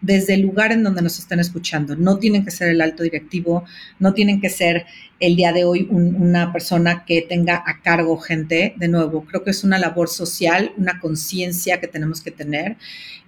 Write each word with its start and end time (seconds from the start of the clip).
desde 0.00 0.34
el 0.34 0.40
lugar 0.40 0.72
en 0.72 0.82
donde 0.82 1.02
nos 1.02 1.18
estén 1.18 1.40
escuchando. 1.40 1.96
No 1.96 2.18
tienen 2.18 2.44
que 2.44 2.50
ser 2.50 2.68
el 2.68 2.80
alto 2.80 3.02
directivo, 3.02 3.64
no 3.98 4.14
tienen 4.14 4.40
que 4.40 4.50
ser 4.50 4.86
el 5.18 5.36
día 5.36 5.52
de 5.52 5.64
hoy 5.64 5.86
una 5.90 6.52
persona 6.52 7.04
que 7.04 7.22
tenga 7.22 7.62
a 7.66 7.80
cargo 7.82 8.18
gente. 8.18 8.74
De 8.76 8.88
nuevo, 8.88 9.24
creo 9.24 9.44
que 9.44 9.50
es 9.50 9.64
una 9.64 9.78
labor 9.78 10.08
social, 10.08 10.72
una 10.76 11.00
conciencia 11.00 11.80
que 11.80 11.88
tenemos 11.88 12.20
que 12.22 12.30
tener. 12.30 12.76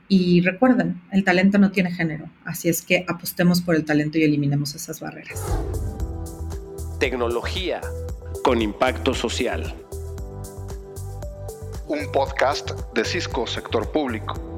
Y 0.09 0.41
recuerden, 0.43 1.01
el 1.11 1.25
talento 1.25 1.59
no 1.59 1.71
tiene 1.71 1.91
género, 1.91 2.29
así 2.45 2.69
es 2.69 2.83
que 2.83 3.05
apostemos 3.09 3.63
por 3.63 3.75
el 3.75 3.85
talento 3.85 4.19
y 4.19 4.25
eliminemos 4.25 4.75
esas 4.75 5.01
barreras. 5.01 5.43
Tecnología 6.99 7.81
con 8.45 8.61
impacto 8.61 9.15
social. 9.15 9.75
Un 11.87 12.11
podcast 12.13 12.73
de 12.95 13.05
Cisco 13.05 13.47
Sector 13.47 13.91
Público. 13.91 14.52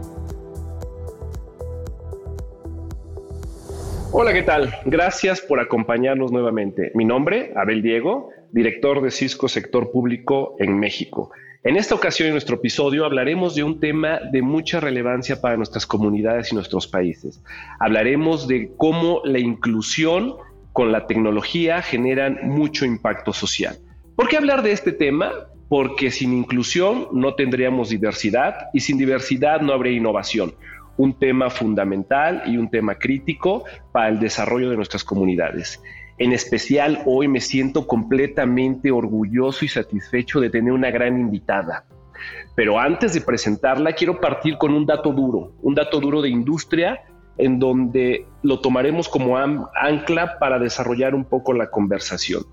Hola, 4.17 4.33
¿qué 4.33 4.45
tal? 4.45 4.73
Gracias 4.85 5.41
por 5.41 5.59
acompañarnos 5.59 6.31
nuevamente. 6.31 6.93
Mi 6.95 7.05
nombre, 7.05 7.53
Abel 7.57 7.83
Diego, 7.83 8.31
director 8.53 9.03
de 9.03 9.11
Cisco 9.11 9.49
Sector 9.49 9.91
Público 9.91 10.55
en 10.61 10.79
México. 10.79 11.33
En 11.65 11.77
esta 11.77 11.97
ocasión, 11.97 12.29
en 12.29 12.35
nuestro 12.35 12.55
episodio, 12.55 13.07
hablaremos 13.07 13.57
de 13.57 13.65
un 13.65 13.81
tema 13.81 14.21
de 14.31 14.41
mucha 14.41 14.79
relevancia 14.79 15.41
para 15.41 15.57
nuestras 15.57 15.85
comunidades 15.85 16.53
y 16.53 16.55
nuestros 16.55 16.87
países. 16.87 17.43
Hablaremos 17.81 18.47
de 18.47 18.71
cómo 18.77 19.21
la 19.25 19.41
inclusión 19.41 20.37
con 20.73 20.93
la 20.93 21.09
tecnología 21.09 21.83
generan 21.83 22.39
mucho 22.45 22.85
impacto 22.85 23.33
social. 23.33 23.79
¿Por 24.15 24.29
qué 24.29 24.37
hablar 24.37 24.63
de 24.63 24.71
este 24.71 24.93
tema? 24.93 25.33
Porque 25.69 26.13
sin 26.13 26.33
inclusión 26.35 27.09
no 27.13 27.35
tendríamos 27.35 27.89
diversidad 27.89 28.69
y 28.73 28.79
sin 28.79 28.97
diversidad 28.97 29.61
no 29.61 29.73
habría 29.73 29.97
innovación 29.97 30.55
un 30.97 31.19
tema 31.19 31.51
fundamental 31.51 32.43
y 32.47 32.57
un 32.57 32.71
tema 32.71 32.97
crítico 32.97 33.65
para 33.93 34.09
el 34.09 34.21
desarrollo 34.21 34.71
de 34.71 34.77
nuestras 34.77 35.05
comunidades. 35.05 35.83
En 36.19 36.33
especial 36.33 37.03
hoy 37.07 37.27
me 37.27 37.41
siento 37.41 37.87
completamente 37.87 38.91
orgulloso 38.91 39.65
y 39.65 39.69
satisfecho 39.69 40.41
de 40.41 40.51
tener 40.51 40.73
una 40.73 40.91
gran 40.91 41.19
invitada. 41.19 41.87
Pero 42.55 42.79
antes 42.79 43.15
de 43.15 43.21
presentarla, 43.21 43.93
quiero 43.95 44.21
partir 44.21 44.57
con 44.57 44.73
un 44.73 44.87
dato 44.87 45.13
duro, 45.13 45.53
un 45.63 45.75
dato 45.75 45.99
duro 45.99 46.23
de 46.23 46.29
industria 46.29 47.03
en 47.37 47.59
donde 47.59 48.27
lo 48.43 48.61
tomaremos 48.61 49.09
como 49.09 49.37
ancla 49.37 50.39
para 50.39 50.61
desarrollar 50.61 51.17
un 51.17 51.25
poco 51.25 51.53
la 51.53 51.71
conversación. 51.71 52.45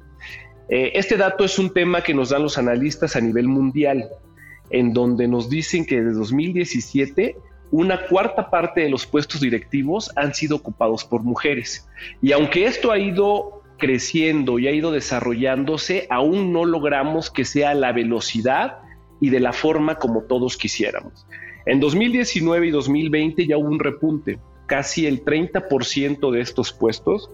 Eh, 0.70 0.94
este 0.96 1.18
dato 1.18 1.44
es 1.44 1.60
un 1.60 1.72
tema 1.72 2.02
que 2.02 2.16
nos 2.16 2.30
dan 2.30 2.42
los 2.42 2.58
analistas 2.58 3.16
a 3.16 3.22
nivel 3.22 3.48
mundial, 3.48 4.10
en 4.72 4.94
donde 4.94 5.28
nos 5.28 5.50
dicen 5.50 5.86
que 5.86 6.02
desde 6.02 6.18
2017 6.18 7.36
una 7.72 8.06
cuarta 8.08 8.50
parte 8.50 8.82
de 8.82 8.90
los 8.90 9.06
puestos 9.06 9.42
directivos 9.42 10.12
han 10.16 10.34
sido 10.34 10.58
ocupados 10.58 11.06
por 11.06 11.24
mujeres. 11.24 11.88
Y 12.22 12.34
aunque 12.34 12.66
esto 12.66 12.92
ha 12.92 13.00
ido 13.00 13.64
creciendo 13.78 14.60
y 14.60 14.68
ha 14.68 14.72
ido 14.72 14.92
desarrollándose, 14.92 16.06
aún 16.10 16.54
no 16.54 16.66
logramos 16.66 17.32
que 17.32 17.46
sea 17.46 17.74
la 17.74 17.94
velocidad 17.94 18.80
y 19.20 19.30
de 19.30 19.40
la 19.40 19.54
forma 19.54 19.96
como 19.96 20.24
todos 20.24 20.58
quisiéramos. 20.58 21.26
En 21.66 21.80
2019 21.80 22.68
y 22.68 22.72
2020 22.72 23.48
ya 23.48 23.58
hubo 23.58 23.70
un 23.70 23.80
repunte. 23.80 24.40
Casi 24.68 25.08
el 25.08 25.24
30% 25.24 26.32
de 26.32 26.42
estos 26.42 26.74
puestos 26.74 27.32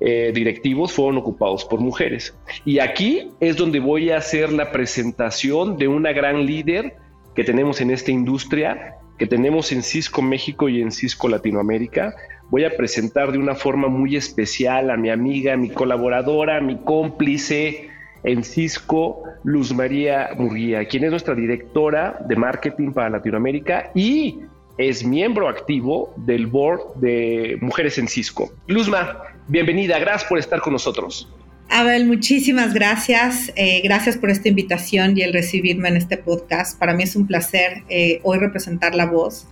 eh, 0.00 0.32
directivos 0.34 0.92
fueron 0.92 1.18
ocupados 1.18 1.64
por 1.64 1.80
mujeres. 1.80 2.36
Y 2.64 2.78
aquí 2.78 3.30
es 3.40 3.56
donde 3.56 3.80
voy 3.80 4.10
a 4.10 4.18
hacer 4.18 4.52
la 4.52 4.72
presentación 4.72 5.76
de 5.76 5.88
una 5.88 6.12
gran 6.12 6.46
líder 6.46 6.96
que 7.34 7.44
tenemos 7.44 7.80
en 7.80 7.90
esta 7.90 8.10
industria 8.10 8.96
que 9.18 9.26
tenemos 9.26 9.72
en 9.72 9.82
Cisco 9.82 10.22
México 10.22 10.68
y 10.68 10.80
en 10.80 10.92
Cisco 10.92 11.28
Latinoamérica. 11.28 12.14
Voy 12.50 12.64
a 12.64 12.76
presentar 12.76 13.32
de 13.32 13.38
una 13.38 13.54
forma 13.54 13.88
muy 13.88 14.16
especial 14.16 14.90
a 14.90 14.96
mi 14.96 15.10
amiga, 15.10 15.56
mi 15.56 15.70
colaboradora, 15.70 16.60
mi 16.60 16.76
cómplice 16.76 17.90
en 18.22 18.44
Cisco, 18.44 19.22
Luz 19.44 19.72
María 19.72 20.30
Murguía, 20.36 20.84
quien 20.86 21.04
es 21.04 21.10
nuestra 21.10 21.34
directora 21.34 22.18
de 22.28 22.36
marketing 22.36 22.92
para 22.92 23.10
Latinoamérica 23.10 23.90
y 23.94 24.40
es 24.78 25.04
miembro 25.04 25.48
activo 25.48 26.12
del 26.16 26.46
board 26.46 26.96
de 26.96 27.56
Mujeres 27.60 27.98
en 27.98 28.08
Cisco. 28.08 28.52
Luzma, 28.66 29.22
bienvenida, 29.48 29.98
gracias 29.98 30.28
por 30.28 30.38
estar 30.38 30.60
con 30.60 30.74
nosotros. 30.74 31.32
Abel, 31.68 32.06
muchísimas 32.06 32.72
gracias. 32.72 33.52
Eh, 33.56 33.80
gracias 33.82 34.16
por 34.16 34.30
esta 34.30 34.48
invitación 34.48 35.18
y 35.18 35.22
el 35.22 35.32
recibirme 35.32 35.88
en 35.88 35.96
este 35.96 36.16
podcast. 36.16 36.78
Para 36.78 36.94
mí 36.94 37.02
es 37.02 37.16
un 37.16 37.26
placer 37.26 37.82
eh, 37.88 38.20
hoy 38.22 38.38
representar 38.38 38.94
la 38.94 39.06
voz 39.06 39.48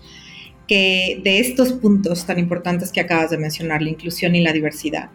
que 0.68 1.20
de 1.22 1.40
estos 1.40 1.72
puntos 1.72 2.24
tan 2.24 2.38
importantes 2.38 2.92
que 2.92 3.00
acabas 3.00 3.30
de 3.30 3.38
mencionar, 3.38 3.82
la 3.82 3.90
inclusión 3.90 4.34
y 4.34 4.40
la 4.40 4.52
diversidad. 4.52 5.10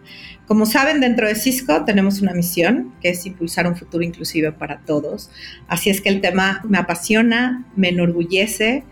Como 0.46 0.66
saben, 0.66 1.00
dentro 1.00 1.28
de 1.28 1.36
Cisco 1.36 1.86
tenemos 1.86 2.22
una 2.22 2.34
misión 2.34 2.94
que 3.02 3.10
es 3.10 3.26
impulsar 3.26 3.66
un 3.66 3.76
futuro 3.76 4.04
inclusivo 4.04 4.52
para 4.52 4.82
todos. 4.82 5.32
Así 5.68 5.90
es 5.90 6.02
que 6.02 6.10
el 6.10 6.22
tema 6.22 6.62
me 6.68 6.78
apasiona, 6.78 7.66
me 7.76 7.90
enorgullece 7.90 8.84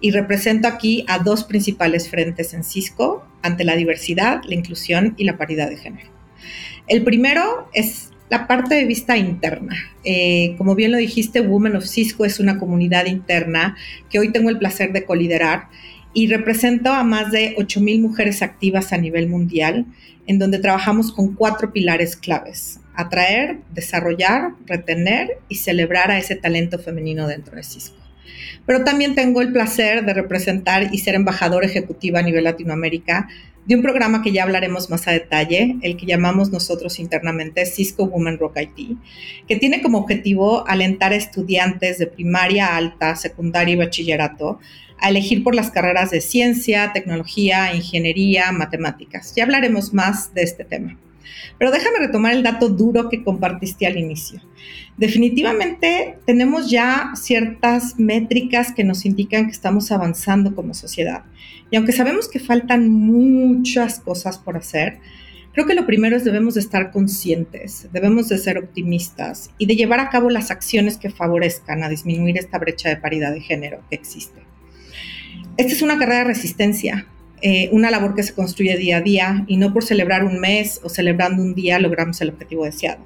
y 0.00 0.12
represento 0.12 0.68
aquí 0.68 1.04
a 1.08 1.18
dos 1.18 1.44
principales 1.44 2.08
frentes 2.08 2.54
en 2.54 2.64
Cisco 2.64 3.26
ante 3.42 3.64
la 3.64 3.76
diversidad, 3.76 4.40
la 4.44 4.54
inclusión 4.54 5.14
y 5.16 5.24
la 5.24 5.36
paridad 5.36 5.68
de 5.68 5.76
género. 5.76 6.16
El 6.88 7.02
primero 7.02 7.68
es 7.72 8.10
la 8.28 8.46
parte 8.46 8.74
de 8.74 8.84
vista 8.84 9.16
interna. 9.16 9.76
Eh, 10.04 10.54
como 10.58 10.74
bien 10.74 10.92
lo 10.92 10.98
dijiste, 10.98 11.40
Women 11.40 11.76
of 11.76 11.84
Cisco 11.84 12.24
es 12.24 12.40
una 12.40 12.58
comunidad 12.58 13.06
interna 13.06 13.76
que 14.10 14.18
hoy 14.18 14.30
tengo 14.30 14.50
el 14.50 14.58
placer 14.58 14.92
de 14.92 15.04
coliderar 15.04 15.68
y 16.12 16.28
represento 16.28 16.92
a 16.92 17.02
más 17.02 17.30
de 17.30 17.56
8.000 17.56 18.00
mujeres 18.00 18.42
activas 18.42 18.92
a 18.92 18.98
nivel 18.98 19.28
mundial, 19.28 19.84
en 20.26 20.38
donde 20.38 20.58
trabajamos 20.58 21.12
con 21.12 21.34
cuatro 21.34 21.72
pilares 21.72 22.16
claves. 22.16 22.80
Atraer, 22.94 23.58
desarrollar, 23.74 24.52
retener 24.64 25.38
y 25.48 25.56
celebrar 25.56 26.10
a 26.10 26.18
ese 26.18 26.34
talento 26.36 26.78
femenino 26.78 27.26
dentro 27.28 27.56
de 27.56 27.62
Cisco. 27.62 27.96
Pero 28.64 28.82
también 28.82 29.14
tengo 29.14 29.42
el 29.42 29.52
placer 29.52 30.04
de 30.04 30.14
representar 30.14 30.88
y 30.92 30.98
ser 30.98 31.14
embajadora 31.14 31.66
ejecutiva 31.66 32.20
a 32.20 32.22
nivel 32.22 32.44
Latinoamérica 32.44 33.28
de 33.66 33.74
un 33.74 33.82
programa 33.82 34.22
que 34.22 34.32
ya 34.32 34.44
hablaremos 34.44 34.90
más 34.90 35.08
a 35.08 35.12
detalle, 35.12 35.76
el 35.82 35.96
que 35.96 36.06
llamamos 36.06 36.50
nosotros 36.50 37.00
internamente 37.00 37.66
Cisco 37.66 38.04
Women 38.04 38.38
Rock 38.38 38.58
IT, 38.60 38.96
que 39.48 39.56
tiene 39.56 39.82
como 39.82 39.98
objetivo 39.98 40.66
alentar 40.68 41.12
a 41.12 41.16
estudiantes 41.16 41.98
de 41.98 42.06
primaria 42.06 42.76
alta, 42.76 43.16
secundaria 43.16 43.74
y 43.74 43.76
bachillerato 43.76 44.60
a 44.98 45.10
elegir 45.10 45.42
por 45.42 45.54
las 45.54 45.70
carreras 45.70 46.10
de 46.10 46.20
ciencia, 46.20 46.92
tecnología, 46.92 47.74
ingeniería, 47.74 48.50
matemáticas. 48.52 49.34
Ya 49.34 49.44
hablaremos 49.44 49.92
más 49.92 50.32
de 50.32 50.42
este 50.42 50.64
tema. 50.64 50.96
Pero 51.58 51.70
déjame 51.70 51.98
retomar 51.98 52.34
el 52.34 52.42
dato 52.42 52.68
duro 52.68 53.08
que 53.08 53.22
compartiste 53.22 53.86
al 53.86 53.96
inicio. 53.96 54.40
Definitivamente 54.96 56.18
tenemos 56.24 56.70
ya 56.70 57.12
ciertas 57.14 57.98
métricas 57.98 58.72
que 58.72 58.84
nos 58.84 59.04
indican 59.04 59.46
que 59.46 59.52
estamos 59.52 59.92
avanzando 59.92 60.54
como 60.54 60.74
sociedad. 60.74 61.24
Y 61.70 61.76
aunque 61.76 61.92
sabemos 61.92 62.28
que 62.28 62.38
faltan 62.38 62.88
muchas 62.88 64.00
cosas 64.00 64.38
por 64.38 64.56
hacer, 64.56 64.98
creo 65.52 65.66
que 65.66 65.74
lo 65.74 65.86
primero 65.86 66.16
es 66.16 66.24
debemos 66.24 66.54
de 66.54 66.60
estar 66.60 66.92
conscientes, 66.92 67.88
debemos 67.92 68.28
de 68.28 68.38
ser 68.38 68.58
optimistas 68.58 69.50
y 69.58 69.66
de 69.66 69.76
llevar 69.76 70.00
a 70.00 70.10
cabo 70.10 70.30
las 70.30 70.50
acciones 70.50 70.96
que 70.96 71.10
favorezcan 71.10 71.82
a 71.82 71.88
disminuir 71.88 72.38
esta 72.38 72.58
brecha 72.58 72.88
de 72.88 72.96
paridad 72.96 73.32
de 73.32 73.40
género 73.40 73.82
que 73.88 73.96
existe. 73.96 74.40
Esta 75.56 75.72
es 75.72 75.82
una 75.82 75.98
carrera 75.98 76.18
de 76.18 76.24
resistencia, 76.24 77.06
eh, 77.42 77.68
una 77.72 77.90
labor 77.90 78.14
que 78.14 78.22
se 78.22 78.34
construye 78.34 78.76
día 78.76 78.98
a 78.98 79.02
día 79.02 79.44
y 79.46 79.56
no 79.56 79.72
por 79.72 79.84
celebrar 79.84 80.24
un 80.24 80.40
mes 80.40 80.80
o 80.82 80.88
celebrando 80.88 81.42
un 81.42 81.54
día 81.54 81.78
logramos 81.78 82.20
el 82.20 82.30
objetivo 82.30 82.64
deseado. 82.64 83.04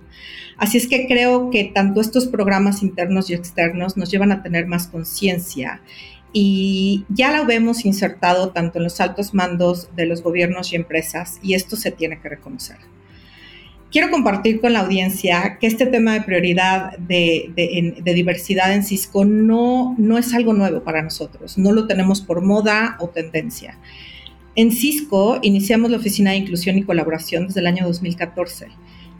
Así 0.56 0.76
es 0.76 0.86
que 0.86 1.06
creo 1.06 1.50
que 1.50 1.64
tanto 1.64 2.00
estos 2.00 2.26
programas 2.26 2.82
internos 2.82 3.30
y 3.30 3.34
externos 3.34 3.96
nos 3.96 4.10
llevan 4.10 4.30
a 4.30 4.42
tener 4.42 4.66
más 4.66 4.88
conciencia 4.88 5.80
y 6.32 7.04
ya 7.08 7.36
lo 7.36 7.44
vemos 7.44 7.84
insertado 7.84 8.50
tanto 8.50 8.78
en 8.78 8.84
los 8.84 9.00
altos 9.00 9.34
mandos 9.34 9.88
de 9.96 10.06
los 10.06 10.22
gobiernos 10.22 10.72
y 10.72 10.76
empresas 10.76 11.38
y 11.42 11.54
esto 11.54 11.76
se 11.76 11.90
tiene 11.90 12.20
que 12.20 12.28
reconocer. 12.28 12.76
Quiero 13.90 14.10
compartir 14.10 14.60
con 14.60 14.72
la 14.72 14.80
audiencia 14.80 15.58
que 15.58 15.66
este 15.66 15.86
tema 15.86 16.12
de 16.12 16.20
prioridad 16.20 16.96
de, 16.98 17.50
de, 17.56 18.14
diversidad 18.14 18.72
en 18.72 18.84
Cisco 18.84 19.24
no, 19.24 19.96
no 19.98 20.16
es 20.16 20.32
algo 20.32 20.52
nuevo 20.52 20.84
para 20.84 21.02
nosotros, 21.02 21.58
no 21.58 21.72
lo 21.72 21.88
tenemos 21.88 22.20
por 22.20 22.40
moda 22.40 22.96
o 23.00 23.08
tendencia. 23.08 23.78
En 24.56 24.72
Cisco 24.72 25.38
iniciamos 25.42 25.92
la 25.92 25.98
Oficina 25.98 26.32
de 26.32 26.38
Inclusión 26.38 26.76
y 26.76 26.82
Colaboración 26.82 27.46
desde 27.46 27.60
el 27.60 27.68
año 27.68 27.86
2014. 27.86 28.66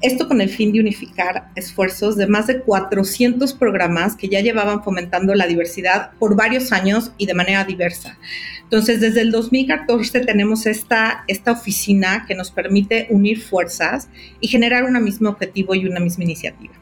Esto 0.03 0.27
con 0.27 0.41
el 0.41 0.49
fin 0.49 0.73
de 0.73 0.81
unificar 0.81 1.53
esfuerzos 1.55 2.17
de 2.17 2.27
más 2.27 2.49
de 2.49 2.63
400 2.63 3.55
programas 3.55 4.17
que 4.17 4.29
ya 4.29 4.41
llevaban 4.41 4.83
fomentando 4.83 5.33
la 5.37 5.47
diversidad 5.47 6.13
por 6.19 6.35
varios 6.35 6.73
años 6.73 7.13
y 7.17 7.27
de 7.27 7.35
manera 7.35 7.65
diversa. 7.65 8.19
Entonces, 8.65 9.01
desde 9.01 9.21
el 9.21 9.31
2014 9.31 10.21
tenemos 10.21 10.67
esta, 10.67 11.25
esta 11.29 11.53
oficina 11.53 12.25
que 12.27 12.35
nos 12.35 12.51
permite 12.51 13.07
unir 13.11 13.41
fuerzas 13.41 14.09
y 14.41 14.49
generar 14.49 14.83
un 14.83 15.01
mismo 15.05 15.29
objetivo 15.29 15.77
y 15.77 15.87
una 15.87 16.01
misma 16.01 16.25
iniciativa. 16.25 16.80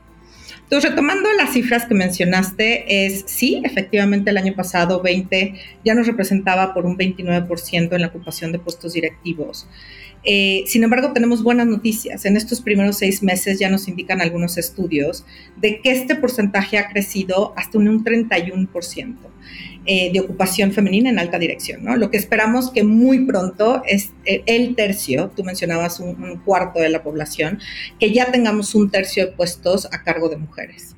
Entonces, 0.68 0.90
retomando 0.90 1.32
las 1.32 1.54
cifras 1.54 1.86
que 1.86 1.94
mencionaste, 1.94 3.06
es 3.06 3.24
sí, 3.26 3.62
efectivamente 3.64 4.28
el 4.28 4.36
año 4.36 4.54
pasado 4.54 5.00
20 5.00 5.54
ya 5.82 5.94
nos 5.94 6.06
representaba 6.06 6.74
por 6.74 6.84
un 6.84 6.98
29% 6.98 7.94
en 7.94 8.00
la 8.02 8.08
ocupación 8.08 8.52
de 8.52 8.58
puestos 8.58 8.92
directivos. 8.92 9.66
Eh, 10.24 10.64
sin 10.66 10.84
embargo, 10.84 11.14
tenemos 11.14 11.42
buenas 11.42 11.66
noticias. 11.66 12.26
En 12.26 12.36
estos 12.36 12.60
primeros 12.60 12.98
seis 12.98 13.22
meses 13.22 13.58
ya 13.58 13.70
nos 13.70 13.88
indican 13.88 14.20
algunos 14.20 14.58
estudios 14.58 15.24
de 15.56 15.80
que 15.80 15.90
este 15.90 16.16
porcentaje 16.16 16.76
ha 16.76 16.90
crecido 16.90 17.54
hasta 17.56 17.78
un 17.78 18.04
31%. 18.04 19.16
Eh, 19.90 20.10
de 20.12 20.20
ocupación 20.20 20.72
femenina 20.72 21.08
en 21.08 21.18
alta 21.18 21.38
dirección. 21.38 21.82
¿no? 21.82 21.96
Lo 21.96 22.10
que 22.10 22.18
esperamos 22.18 22.70
que 22.70 22.84
muy 22.84 23.24
pronto 23.24 23.80
es 23.86 24.12
eh, 24.26 24.42
el 24.44 24.74
tercio, 24.74 25.32
tú 25.34 25.44
mencionabas 25.44 25.98
un, 25.98 26.42
cuarto 26.44 26.78
de 26.78 26.90
la 26.90 27.02
población, 27.02 27.58
que 27.98 28.12
ya 28.12 28.30
tengamos 28.30 28.74
un 28.74 28.90
tercio 28.90 29.24
de 29.24 29.32
puestos 29.32 29.86
a 29.86 30.02
cargo 30.02 30.28
de 30.28 30.36
mujeres. 30.36 30.94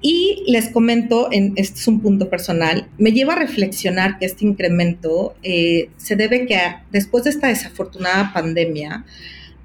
Y 0.00 0.42
les 0.46 0.70
comento, 0.70 1.28
en, 1.32 1.52
este 1.56 1.80
es 1.80 1.86
un 1.86 2.00
punto 2.00 2.30
personal, 2.30 2.88
me 2.96 3.12
lleva 3.12 3.34
a 3.34 3.38
reflexionar 3.38 4.18
que 4.18 4.24
este 4.24 4.46
incremento 4.46 5.36
eh, 5.42 5.90
se 5.98 6.16
debe 6.16 6.46
que 6.46 6.58
después 6.90 7.24
de 7.24 7.30
esta 7.30 7.48
desafortunada 7.48 8.32
pandemia, 8.32 9.04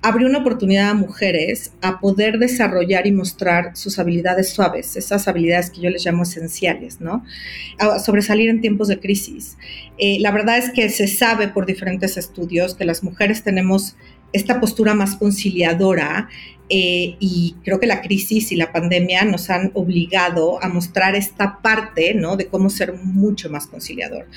abrió 0.03 0.27
una 0.27 0.39
oportunidad 0.39 0.89
a 0.89 0.93
mujeres 0.93 1.71
a 1.81 2.01
poder 2.01 2.37
desarrollar 2.37 3.07
y 3.07 3.13
mostrar 3.13 3.75
sus 3.75 3.97
habilidades 3.99 4.49
suaves, 4.49 4.97
esas 4.97 5.29
habilidades 5.29 5.69
que 5.69 5.79
yo 5.79 5.89
les 5.89 6.05
llamo 6.05 6.23
esenciales, 6.23 6.99
¿no? 6.99 7.23
A 7.79 7.99
sobresalir 7.99 8.49
en 8.49 8.59
tiempos 8.59 8.89
de 8.89 8.99
crisis. 8.99 9.57
Eh, 9.97 10.17
la 10.19 10.31
verdad 10.31 10.57
es 10.57 10.71
que 10.71 10.89
se 10.89 11.07
sabe 11.07 11.47
por 11.47 11.65
diferentes 11.65 12.17
estudios 12.17 12.75
que 12.75 12.83
las 12.83 13.01
mujeres 13.01 13.43
tenemos 13.43 13.95
esta 14.33 14.59
postura 14.59 14.93
más 14.93 15.15
conciliadora 15.15 16.29
eh, 16.69 17.17
y 17.19 17.55
creo 17.63 17.79
que 17.79 17.87
la 17.87 18.01
crisis 18.01 18.51
y 18.51 18.55
la 18.55 18.71
pandemia 18.71 19.25
nos 19.25 19.49
han 19.49 19.71
obligado 19.73 20.63
a 20.63 20.69
mostrar 20.69 21.13
esta 21.13 21.61
parte, 21.61 22.13
¿no? 22.13 22.37
De 22.37 22.47
cómo 22.47 22.69
ser 22.69 22.93
mucho 22.93 23.49
más 23.49 23.67
conciliador, 23.67 24.27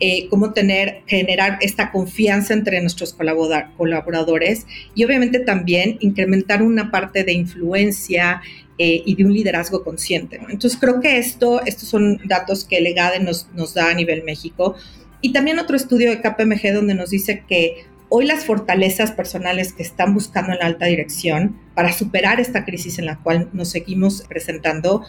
eh, 0.00 0.26
cómo 0.28 0.52
tener, 0.52 1.02
generar 1.06 1.58
esta 1.60 1.92
confianza 1.92 2.54
entre 2.54 2.80
nuestros 2.80 3.14
colaboradores 3.14 4.66
y 4.94 5.04
obviamente 5.04 5.40
también 5.40 5.98
incrementar 6.00 6.62
una 6.62 6.90
parte 6.90 7.22
de 7.22 7.34
influencia 7.34 8.40
eh, 8.78 9.02
y 9.04 9.14
de 9.14 9.24
un 9.26 9.34
liderazgo 9.34 9.84
consciente. 9.84 10.40
Entonces 10.48 10.76
creo 10.80 11.00
que 11.00 11.18
esto, 11.18 11.64
estos 11.64 11.88
son 11.88 12.18
datos 12.24 12.64
que 12.64 12.80
Legade 12.80 13.20
nos, 13.20 13.46
nos 13.54 13.74
da 13.74 13.90
a 13.90 13.94
nivel 13.94 14.24
México. 14.24 14.74
Y 15.20 15.32
también 15.32 15.58
otro 15.58 15.76
estudio 15.76 16.10
de 16.10 16.20
KPMG 16.20 16.72
donde 16.74 16.94
nos 16.94 17.10
dice 17.10 17.44
que 17.48 17.86
Hoy 18.16 18.26
las 18.26 18.44
fortalezas 18.44 19.10
personales 19.10 19.72
que 19.72 19.82
están 19.82 20.14
buscando 20.14 20.52
en 20.52 20.60
la 20.60 20.66
alta 20.66 20.86
dirección 20.86 21.58
para 21.74 21.92
superar 21.92 22.38
esta 22.38 22.64
crisis 22.64 23.00
en 23.00 23.06
la 23.06 23.18
cual 23.18 23.50
nos 23.52 23.70
seguimos 23.70 24.22
presentando 24.28 25.04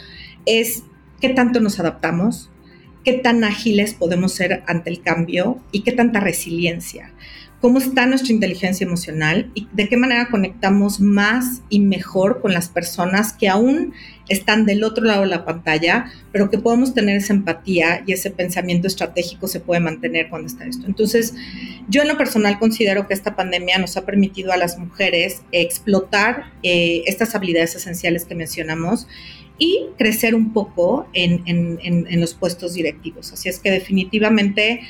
es 0.48 0.82
qué 1.22 1.30
tanto 1.30 1.60
nos 1.60 1.80
adaptamos, 1.80 2.50
qué 3.04 3.14
tan 3.14 3.44
ágiles 3.44 3.94
podemos 3.94 4.34
ser 4.34 4.64
ante 4.66 4.90
el 4.90 5.04
cambio 5.04 5.60
y 5.72 5.84
qué 5.84 5.92
tanta 5.92 6.20
resiliencia 6.20 7.14
cómo 7.66 7.80
está 7.80 8.06
nuestra 8.06 8.32
inteligencia 8.32 8.86
emocional 8.86 9.50
y 9.56 9.68
de 9.74 9.90
qué 9.90 9.98
manera 9.98 10.28
conectamos 10.30 11.00
más 11.00 11.64
y 11.68 11.80
mejor 11.80 12.40
con 12.40 12.54
las 12.54 12.70
personas 12.70 13.34
que 13.34 13.50
aún 13.50 13.92
están 14.30 14.68
del 14.68 14.84
otro 14.84 15.04
lado 15.04 15.22
de 15.22 15.30
la 15.30 15.46
pantalla, 15.46 16.12
pero 16.32 16.52
que 16.52 16.60
podemos 16.60 16.94
tener 16.94 17.18
esa 17.18 17.34
empatía 17.34 18.04
y 18.06 18.14
ese 18.14 18.30
pensamiento 18.30 18.86
estratégico 18.86 19.48
se 19.48 19.62
puede 19.62 19.82
mantener 19.82 20.30
cuando 20.30 20.46
está 20.46 20.66
esto. 20.66 20.86
Entonces, 20.86 21.34
yo 21.90 22.04
en 22.04 22.08
lo 22.08 22.20
personal 22.20 22.60
considero 22.60 23.08
que 23.08 23.16
esta 23.16 23.36
pandemia 23.36 23.80
nos 23.80 23.98
ha 23.98 24.06
permitido 24.06 24.52
a 24.52 24.58
las 24.58 24.78
mujeres 24.78 25.42
explotar 25.52 26.52
eh, 26.62 27.02
estas 27.08 27.34
habilidades 27.34 27.74
esenciales 27.74 28.26
que 28.26 28.36
mencionamos 28.36 29.08
y 29.58 29.88
crecer 29.98 30.36
un 30.36 30.54
poco 30.54 31.08
en, 31.14 31.42
en 31.48 32.22
los 32.22 32.36
puestos 32.36 32.76
directivos. 32.76 33.34
Así 33.34 33.50
es 33.50 33.58
que 33.58 33.72
definitivamente 33.72 34.82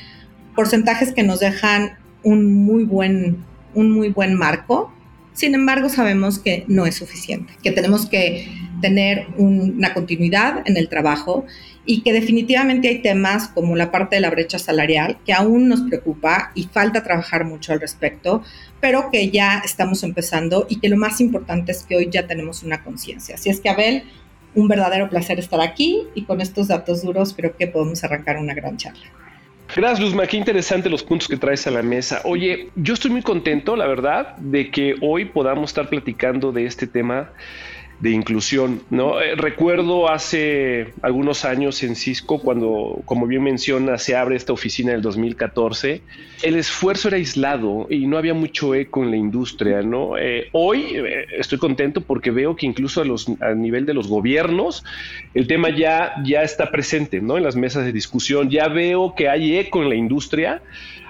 porcentajes 0.54 1.14
que 1.14 1.22
nos 1.22 1.40
dejan 1.40 2.04
un 2.26 2.52
muy 2.52 2.82
buen, 2.82 3.44
un 3.74 3.92
muy 3.92 4.08
buen 4.08 4.34
marco. 4.34 4.92
Sin 5.32 5.54
embargo, 5.54 5.88
sabemos 5.88 6.40
que 6.40 6.64
no 6.66 6.84
es 6.84 6.96
suficiente, 6.96 7.52
que 7.62 7.70
tenemos 7.70 8.06
que 8.06 8.48
tener 8.80 9.28
una 9.36 9.94
continuidad 9.94 10.62
en 10.64 10.76
el 10.76 10.88
trabajo 10.88 11.44
y 11.84 12.00
que 12.00 12.12
definitivamente 12.12 12.88
hay 12.88 12.98
temas 13.00 13.46
como 13.48 13.76
la 13.76 13.92
parte 13.92 14.16
de 14.16 14.22
la 14.22 14.30
brecha 14.30 14.58
salarial 14.58 15.18
que 15.24 15.32
aún 15.32 15.68
nos 15.68 15.82
preocupa 15.82 16.50
y 16.56 16.64
falta 16.64 17.04
trabajar 17.04 17.44
mucho 17.44 17.72
al 17.72 17.80
respecto, 17.80 18.42
pero 18.80 19.10
que 19.12 19.30
ya 19.30 19.62
estamos 19.64 20.02
empezando 20.02 20.66
y 20.68 20.80
que 20.80 20.88
lo 20.88 20.96
más 20.96 21.20
importante 21.20 21.70
es 21.70 21.84
que 21.84 21.96
hoy 21.96 22.08
ya 22.10 22.26
tenemos 22.26 22.64
una 22.64 22.82
conciencia. 22.82 23.36
Así 23.36 23.50
es 23.50 23.60
que, 23.60 23.68
Abel, 23.68 24.02
un 24.56 24.66
verdadero 24.66 25.08
placer 25.08 25.38
estar 25.38 25.60
aquí 25.60 26.02
y 26.16 26.24
con 26.24 26.40
estos 26.40 26.66
datos 26.66 27.02
duros 27.02 27.34
creo 27.36 27.56
que 27.56 27.68
podemos 27.68 28.02
arrancar 28.02 28.38
una 28.38 28.54
gran 28.54 28.78
charla. 28.78 29.06
Gracias, 29.76 30.00
Luzma. 30.00 30.26
Qué 30.26 30.38
interesante 30.38 30.88
los 30.88 31.02
puntos 31.02 31.28
que 31.28 31.36
traes 31.36 31.66
a 31.66 31.70
la 31.70 31.82
mesa. 31.82 32.22
Oye, 32.24 32.70
yo 32.76 32.94
estoy 32.94 33.10
muy 33.10 33.20
contento, 33.20 33.76
la 33.76 33.86
verdad, 33.86 34.34
de 34.38 34.70
que 34.70 34.94
hoy 35.02 35.26
podamos 35.26 35.68
estar 35.68 35.90
platicando 35.90 36.50
de 36.50 36.64
este 36.64 36.86
tema 36.86 37.28
de 38.00 38.10
inclusión, 38.10 38.82
¿no? 38.90 39.20
Eh, 39.20 39.34
recuerdo 39.36 40.10
hace 40.10 40.92
algunos 41.00 41.46
años 41.46 41.82
en 41.82 41.96
Cisco, 41.96 42.38
cuando, 42.38 43.00
como 43.06 43.26
bien 43.26 43.42
menciona, 43.42 43.96
se 43.96 44.14
abre 44.14 44.36
esta 44.36 44.52
oficina 44.52 44.90
en 44.90 44.96
el 44.96 45.02
2014, 45.02 46.02
el 46.42 46.56
esfuerzo 46.56 47.08
era 47.08 47.16
aislado 47.16 47.86
y 47.88 48.06
no 48.06 48.18
había 48.18 48.34
mucho 48.34 48.74
eco 48.74 49.02
en 49.02 49.10
la 49.10 49.16
industria, 49.16 49.80
¿no? 49.80 50.18
Eh, 50.18 50.48
hoy 50.52 50.96
eh, 50.96 51.26
estoy 51.38 51.56
contento 51.58 52.02
porque 52.02 52.30
veo 52.30 52.54
que 52.54 52.66
incluso 52.66 53.00
a, 53.00 53.04
los, 53.06 53.28
a 53.40 53.54
nivel 53.54 53.86
de 53.86 53.94
los 53.94 54.08
gobiernos, 54.08 54.84
el 55.32 55.46
tema 55.46 55.70
ya, 55.70 56.12
ya 56.22 56.42
está 56.42 56.70
presente, 56.70 57.22
¿no? 57.22 57.38
En 57.38 57.44
las 57.44 57.56
mesas 57.56 57.86
de 57.86 57.92
discusión, 57.92 58.50
ya 58.50 58.68
veo 58.68 59.14
que 59.14 59.30
hay 59.30 59.56
eco 59.56 59.82
en 59.82 59.88
la 59.88 59.94
industria, 59.94 60.60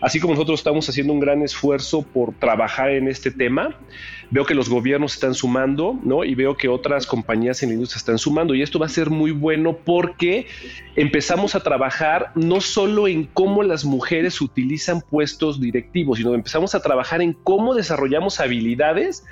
así 0.00 0.21
como 0.21 0.35
nosotros 0.35 0.61
estamos 0.61 0.89
haciendo 0.89 1.12
un 1.12 1.19
gran 1.19 1.43
esfuerzo 1.43 2.03
por 2.03 2.32
trabajar 2.35 2.91
en 2.91 3.09
este 3.09 3.32
tema 3.32 3.77
veo 4.31 4.44
que 4.44 4.55
los 4.55 4.69
gobiernos 4.69 5.14
están 5.14 5.34
sumando, 5.34 5.99
¿no? 6.02 6.25
Y 6.25 6.34
veo 6.34 6.56
que 6.56 6.69
otras 6.69 7.06
compañías 7.06 7.62
en 7.62 7.70
la 7.70 7.75
industria 7.75 7.99
están 7.99 8.19
sumando. 8.19 8.55
Y 8.55 8.62
esto 8.62 8.78
va 8.78 8.87
a 8.87 8.90
ser 8.90 9.11
muy 9.11 9.31
bueno 9.31 9.78
porque 9.84 10.46
empezamos 10.96 11.55
a 11.55 11.62
trabajar 11.62 12.32
no 12.34 12.61
solo 12.61 13.08
en 13.08 13.25
cómo 13.25 13.62
las 13.62 13.84
mujeres 13.84 14.40
utilizan 14.40 15.00
puestos 15.00 15.61
directivos, 15.61 16.19
sino 16.19 16.34
empezamos 16.34 16.75
a 16.75 16.81
trabajar 16.81 17.23
en 17.23 17.32
cómo 17.32 17.75
desarrollamos 17.75 18.40
habilidades 18.40 19.25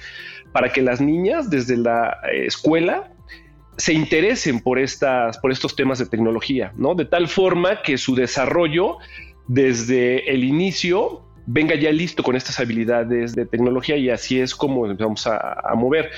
para 0.53 0.73
que 0.73 0.83
las 0.83 1.01
niñas 1.01 1.51
desde 1.51 1.77
la 1.77 2.19
eh, 2.33 2.47
escuela 2.47 3.11
se 3.77 3.93
interesen 3.93 4.61
por, 4.61 4.79
estas, 4.79 5.39
por 5.39 5.51
estos 5.51 5.75
temas 5.75 5.99
de 5.99 6.07
tecnología, 6.07 6.73
¿no? 6.77 6.95
De 6.95 7.05
tal 7.05 7.27
forma 7.27 7.83
que 7.83 7.99
su 7.99 8.15
desarrollo 8.15 8.99
desde 9.49 10.33
el 10.33 10.45
inicio 10.45 11.23
venga 11.47 11.75
ya 11.75 11.93
listo 11.93 12.23
con 12.23 12.37
estas 12.37 12.59
habilidades 12.61 13.35
de 13.35 13.47
tecnología 13.47 13.97
y 13.97 14.11
así 14.11 14.41
es 14.41 14.55
como 14.55 14.87
vamos 14.95 15.27
a, 15.27 15.75
mover. 15.77 16.11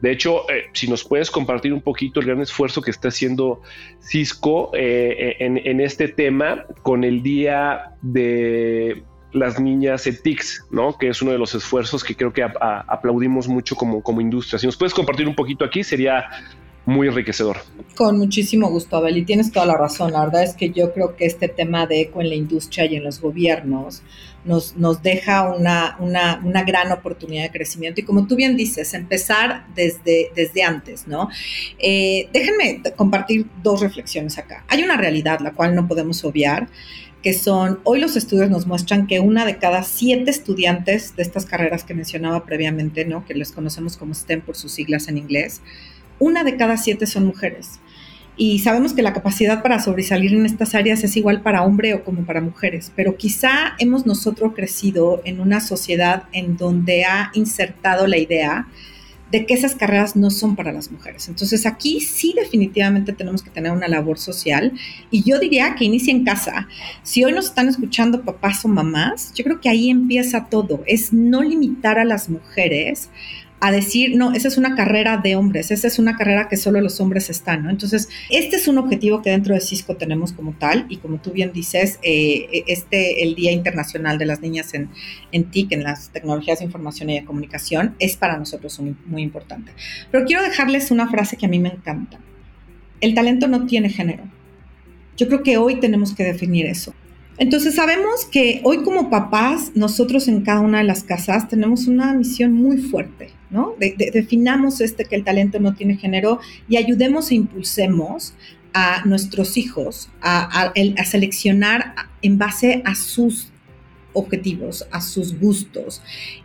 De 0.00 0.10
hecho, 0.10 0.50
eh, 0.50 0.64
si 0.72 0.88
nos 0.88 1.04
puedes 1.04 1.30
compartir 1.30 1.72
un 1.72 1.80
poquito 1.80 2.20
el 2.20 2.26
gran 2.26 2.42
esfuerzo 2.42 2.82
que 2.82 2.90
está 2.90 3.08
haciendo 3.08 3.62
Cisco 4.00 4.70
eh, 4.74 5.36
en, 5.38 5.80
este 5.80 6.08
tema 6.08 6.66
con 6.82 7.04
el 7.04 7.22
día 7.22 7.92
de 8.02 9.02
las 9.32 9.58
niñas 9.58 10.06
ETICS, 10.06 10.66
¿no? 10.70 10.98
Que 10.98 11.08
es 11.08 11.22
uno 11.22 11.32
de 11.32 11.38
los 11.38 11.54
esfuerzos 11.54 12.04
que 12.04 12.14
creo 12.14 12.32
que 12.32 12.42
aplaudimos 12.42 13.48
mucho 13.48 13.76
como, 13.76 14.02
como 14.02 14.20
industria. 14.20 14.58
Si 14.58 14.66
nos 14.66 14.76
puedes 14.76 14.94
compartir 14.94 15.26
un 15.26 15.34
poquito 15.34 15.64
aquí, 15.64 15.82
sería 15.82 16.26
muy 16.86 17.08
enriquecedor. 17.08 17.58
Con 17.96 18.18
muchísimo 18.18 18.68
gusto, 18.68 18.96
Abel, 18.96 19.16
y 19.16 19.24
tienes 19.24 19.52
toda 19.52 19.66
la 19.66 19.76
razón. 19.76 20.12
La 20.12 20.24
verdad 20.24 20.42
es 20.42 20.54
que 20.54 20.70
yo 20.70 20.92
creo 20.92 21.16
que 21.16 21.26
este 21.26 21.48
tema 21.48 21.86
de 21.86 22.02
eco 22.02 22.20
en 22.20 22.28
la 22.28 22.34
industria 22.34 22.84
y 22.86 22.96
en 22.96 23.04
los 23.04 23.20
gobiernos 23.20 24.02
nos, 24.44 24.76
nos 24.76 25.02
deja 25.02 25.54
una, 25.54 25.96
una, 25.98 26.40
una, 26.44 26.62
gran 26.62 26.92
oportunidad 26.92 27.44
de 27.44 27.50
crecimiento. 27.50 28.00
Y 28.00 28.04
como 28.04 28.26
tú 28.26 28.36
bien 28.36 28.56
dices, 28.56 28.94
empezar 28.94 29.66
desde, 29.74 30.30
desde 30.34 30.62
antes, 30.62 31.06
¿no? 31.06 31.28
Eh, 31.78 32.28
déjenme 32.32 32.82
compartir 32.96 33.46
dos 33.62 33.80
reflexiones 33.80 34.38
acá. 34.38 34.64
Hay 34.68 34.82
una 34.82 34.96
realidad, 34.96 35.40
la 35.40 35.52
cual 35.52 35.74
no 35.74 35.88
podemos 35.88 36.24
obviar, 36.24 36.68
que 37.22 37.32
son, 37.32 37.80
hoy 37.84 38.00
los 38.00 38.16
estudios 38.16 38.50
nos 38.50 38.66
muestran 38.66 39.06
que 39.06 39.18
una 39.18 39.46
de 39.46 39.56
cada 39.56 39.82
siete 39.82 40.30
estudiantes 40.30 41.16
de 41.16 41.22
estas 41.22 41.46
carreras 41.46 41.82
que 41.82 41.94
mencionaba 41.94 42.44
previamente, 42.44 43.06
¿no? 43.06 43.24
Que 43.24 43.32
les 43.32 43.50
conocemos 43.50 43.96
como 43.96 44.14
STEM 44.14 44.42
por 44.42 44.56
sus 44.56 44.72
siglas 44.72 45.08
en 45.08 45.16
inglés, 45.16 45.62
una 46.18 46.44
de 46.44 46.56
cada 46.56 46.76
siete 46.76 47.06
son 47.06 47.24
mujeres. 47.26 47.80
Y 48.36 48.58
sabemos 48.58 48.94
que 48.94 49.02
la 49.02 49.12
capacidad 49.12 49.62
para 49.62 49.80
sobresalir 49.80 50.32
en 50.34 50.44
estas 50.44 50.74
áreas 50.74 51.04
es 51.04 51.16
igual 51.16 51.42
para 51.42 51.62
hombre 51.62 51.94
o 51.94 52.04
como 52.04 52.24
para 52.24 52.40
mujeres, 52.40 52.90
pero 52.96 53.16
quizá 53.16 53.74
hemos 53.78 54.06
nosotros 54.06 54.52
crecido 54.54 55.22
en 55.24 55.40
una 55.40 55.60
sociedad 55.60 56.24
en 56.32 56.56
donde 56.56 57.04
ha 57.04 57.30
insertado 57.34 58.08
la 58.08 58.18
idea 58.18 58.66
de 59.30 59.46
que 59.46 59.54
esas 59.54 59.74
carreras 59.74 60.14
no 60.14 60.30
son 60.30 60.54
para 60.54 60.72
las 60.72 60.92
mujeres. 60.92 61.28
Entonces 61.28 61.66
aquí 61.66 62.00
sí 62.00 62.34
definitivamente 62.36 63.12
tenemos 63.12 63.42
que 63.42 63.50
tener 63.50 63.72
una 63.72 63.88
labor 63.88 64.16
social 64.16 64.72
y 65.10 65.24
yo 65.24 65.40
diría 65.40 65.74
que 65.74 65.84
inicia 65.84 66.12
en 66.12 66.24
casa. 66.24 66.68
Si 67.02 67.24
hoy 67.24 67.32
nos 67.32 67.46
están 67.46 67.68
escuchando 67.68 68.22
papás 68.22 68.64
o 68.64 68.68
mamás, 68.68 69.32
yo 69.34 69.42
creo 69.42 69.60
que 69.60 69.68
ahí 69.68 69.90
empieza 69.90 70.46
todo, 70.46 70.84
es 70.86 71.12
no 71.12 71.42
limitar 71.42 71.98
a 71.98 72.04
las 72.04 72.28
mujeres 72.28 73.10
a 73.66 73.72
decir, 73.72 74.14
no, 74.14 74.34
esa 74.34 74.48
es 74.48 74.58
una 74.58 74.74
carrera 74.74 75.16
de 75.16 75.36
hombres, 75.36 75.70
esa 75.70 75.86
es 75.86 75.98
una 75.98 76.18
carrera 76.18 76.48
que 76.50 76.58
solo 76.58 76.82
los 76.82 77.00
hombres 77.00 77.30
están. 77.30 77.70
Entonces, 77.70 78.10
este 78.28 78.56
es 78.56 78.68
un 78.68 78.76
objetivo 78.76 79.22
que 79.22 79.30
dentro 79.30 79.54
de 79.54 79.60
Cisco 79.62 79.96
tenemos 79.96 80.34
como 80.34 80.52
tal 80.52 80.84
y 80.90 80.98
como 80.98 81.16
tú 81.16 81.30
bien 81.30 81.50
dices, 81.50 81.98
eh, 82.02 82.64
este, 82.66 83.22
el 83.22 83.34
Día 83.34 83.52
Internacional 83.52 84.18
de 84.18 84.26
las 84.26 84.42
Niñas 84.42 84.74
en, 84.74 84.90
en 85.32 85.44
TIC, 85.44 85.72
en 85.72 85.82
las 85.82 86.10
tecnologías 86.10 86.58
de 86.58 86.66
información 86.66 87.08
y 87.08 87.18
de 87.18 87.24
comunicación, 87.24 87.94
es 88.00 88.18
para 88.18 88.36
nosotros 88.36 88.78
muy 89.06 89.22
importante. 89.22 89.72
Pero 90.10 90.26
quiero 90.26 90.42
dejarles 90.42 90.90
una 90.90 91.08
frase 91.08 91.38
que 91.38 91.46
a 91.46 91.48
mí 91.48 91.58
me 91.58 91.70
encanta. 91.70 92.20
El 93.00 93.14
talento 93.14 93.48
no 93.48 93.64
tiene 93.64 93.88
género. 93.88 94.24
Yo 95.16 95.26
creo 95.26 95.42
que 95.42 95.56
hoy 95.56 95.80
tenemos 95.80 96.14
que 96.14 96.24
definir 96.24 96.66
eso. 96.66 96.94
Entonces 97.36 97.74
sabemos 97.74 98.26
que 98.30 98.60
hoy 98.64 98.82
como 98.82 99.10
papás, 99.10 99.72
nosotros 99.74 100.28
en 100.28 100.42
cada 100.42 100.60
una 100.60 100.78
de 100.78 100.84
las 100.84 101.02
casas 101.02 101.48
tenemos 101.48 101.88
una 101.88 102.12
misión 102.12 102.52
muy 102.52 102.78
fuerte, 102.78 103.30
¿no? 103.50 103.74
definamos 103.78 104.80
este 104.80 105.04
que 105.04 105.16
el 105.16 105.24
talento 105.24 105.58
no 105.58 105.74
tiene 105.74 105.96
género 105.96 106.38
y 106.68 106.76
ayudemos 106.76 107.30
e 107.30 107.36
impulsemos 107.36 108.34
a 108.72 109.04
nuestros 109.04 109.56
hijos 109.56 110.10
a, 110.20 110.72
a 110.72 111.04
seleccionar 111.04 111.94
en 112.22 112.38
base 112.38 112.82
a 112.84 112.94
sus 112.94 113.52
objetivos, 114.14 114.86
a 114.90 115.00
sus 115.00 115.38
gustos 115.38 116.00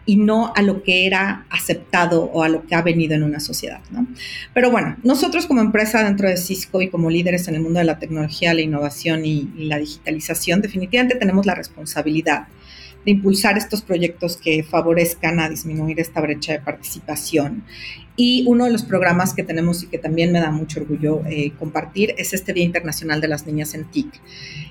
y 0.06 0.18
no 0.18 0.52
a 0.56 0.62
lo 0.62 0.84
que 0.84 1.06
era 1.06 1.46
aceptado 1.50 2.24
o 2.24 2.44
a 2.44 2.50
lo 2.50 2.66
que 2.66 2.76
ha 2.76 2.82
venido 2.82 3.16
en 3.16 3.24
una 3.24 3.40
sociedad. 3.40 3.80
¿no? 3.92 4.08
Pero 4.54 4.72
bueno, 4.72 4.98
nosotros 5.04 5.46
como 5.46 5.62
empresa 5.62 6.04
dentro 6.04 6.28
de 6.28 6.38
Cisco 6.38 6.82
y 6.82 6.90
como 6.90 7.10
líderes 7.10 7.48
en 7.48 7.56
el 7.56 7.62
mundo 7.62 7.80
de 7.80 7.86
la 7.86 8.00
tecnología, 8.00 8.54
la 8.54 8.62
innovación 8.62 9.26
y, 9.26 9.50
y 9.58 9.66
la 9.66 9.78
digitalización, 9.78 10.62
definitivamente 10.62 11.16
tenemos 11.16 11.46
la 11.46 11.56
responsabilidad 11.56 12.48
de 13.10 13.16
impulsar 13.16 13.58
estos 13.58 13.82
proyectos 13.82 14.38
que 14.38 14.62
favorezcan 14.62 15.40
a 15.40 15.50
disminuir 15.50 16.00
esta 16.00 16.22
brecha 16.22 16.54
de 16.54 16.60
participación. 16.60 17.64
Y 18.16 18.44
uno 18.48 18.66
de 18.66 18.72
los 18.72 18.84
programas 18.84 19.34
que 19.34 19.44
tenemos 19.44 19.82
y 19.82 19.88
que 19.88 19.98
también 19.98 20.32
me 20.32 20.40
da 20.40 20.52
mucho 20.52 20.82
orgullo 20.82 21.24
eh, 21.26 21.52
compartir 21.58 22.14
es 22.18 22.34
este 22.34 22.54
Día 22.54 22.66
Internacional 22.66 23.20
de 23.20 23.30
las 23.30 23.48
Niñas 23.48 23.74
en 23.74 23.86
TIC, 23.86 24.08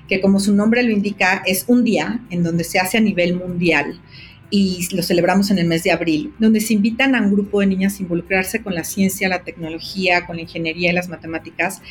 que 0.07 0.21
como 0.21 0.39
su 0.39 0.55
nombre 0.55 0.83
lo 0.83 0.91
indica, 0.91 1.43
es 1.45 1.65
un 1.67 1.83
día 1.83 2.21
en 2.29 2.43
donde 2.43 2.63
se 2.63 2.79
hace 2.79 2.97
a 2.97 3.01
nivel 3.01 3.35
mundial 3.35 3.99
y 4.51 4.87
lo 4.95 5.03
celebramos 5.03 5.51
en 5.51 5.59
el 5.59 5.67
mes 5.67 5.83
de 5.83 5.91
abril, 5.91 6.33
donde 6.39 6.61
se 6.61 6.73
invitan 6.73 7.13
a 7.15 7.21
un 7.21 7.31
grupo 7.31 7.59
de 7.59 7.67
niñas 7.67 7.99
a 7.99 8.03
involucrarse 8.03 8.61
con 8.63 8.73
la 8.73 8.83
ciencia, 8.83 9.27
la 9.27 9.43
tecnología, 9.43 10.25
con 10.25 10.37
la 10.37 10.43
ingeniería 10.43 10.91
y 10.91 10.93
las 10.93 11.09
matemáticas, 11.09 11.81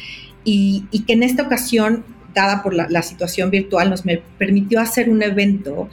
y, 0.45 0.87
que 1.07 1.13
en 1.13 1.23
esta 1.23 1.43
ocasión, 1.43 2.05
dada 2.35 2.63
por 2.63 2.73
la, 2.75 2.87
la 2.89 3.03
situación 3.03 3.51
virtual, 3.51 3.91
nos 3.91 4.05
me 4.05 4.23
permitió 4.39 4.81
hacer 4.81 5.11
un 5.11 5.23
evento 5.23 5.89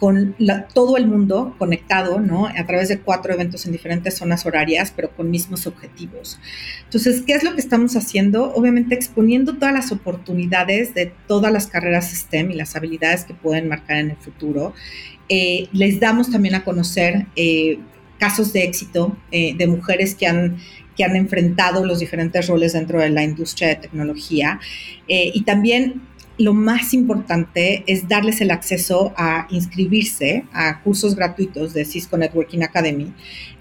con 0.00 0.34
todo 0.72 0.96
el 0.96 1.06
mundo 1.06 1.54
conectado, 1.58 2.20
¿no? 2.20 2.46
A 2.46 2.66
través 2.66 2.88
de 2.88 3.00
cuatro 3.00 3.34
eventos 3.34 3.66
en 3.66 3.72
diferentes 3.72 4.16
zonas 4.16 4.46
horarias, 4.46 4.94
pero 4.96 5.10
con 5.14 5.30
mismos 5.30 5.66
objetivos. 5.66 6.40
Entonces, 6.84 7.22
¿qué 7.26 7.34
es 7.34 7.44
lo 7.44 7.54
que 7.54 7.60
estamos 7.60 7.94
haciendo? 7.96 8.50
Obviamente 8.54 8.94
exponiendo 8.94 9.58
todas 9.58 9.74
las 9.74 9.92
oportunidades 9.92 10.94
de 10.94 11.12
todas 11.28 11.52
las 11.52 11.66
carreras 11.66 12.10
STEM 12.12 12.50
y 12.50 12.54
las 12.54 12.74
habilidades 12.76 13.24
que 13.24 13.34
pueden 13.34 13.68
marcar 13.68 13.98
en 13.98 14.12
el 14.12 14.16
futuro. 14.16 14.72
Eh, 15.28 15.68
les 15.72 16.00
damos 16.00 16.30
también 16.30 16.54
a 16.54 16.64
conocer 16.64 17.26
eh, 17.36 17.78
casos 18.18 18.54
de 18.54 18.64
éxito 18.64 19.18
eh, 19.30 19.54
de 19.54 19.66
mujeres 19.66 20.14
que 20.14 20.26
han 20.26 20.56
que 20.96 21.04
han 21.04 21.14
enfrentado 21.14 21.84
los 21.86 22.00
diferentes 22.00 22.46
roles 22.48 22.72
dentro 22.72 23.00
de 23.00 23.10
la 23.10 23.22
industria 23.22 23.68
de 23.68 23.76
tecnología 23.76 24.60
y 25.06 25.44
también 25.44 26.02
lo 26.40 26.54
más 26.54 26.94
importante 26.94 27.84
es 27.86 28.08
darles 28.08 28.40
el 28.40 28.50
acceso 28.50 29.12
a 29.14 29.46
inscribirse 29.50 30.44
a 30.54 30.80
cursos 30.80 31.14
gratuitos 31.14 31.74
de 31.74 31.84
Cisco 31.84 32.16
Networking 32.16 32.62
Academy 32.62 33.12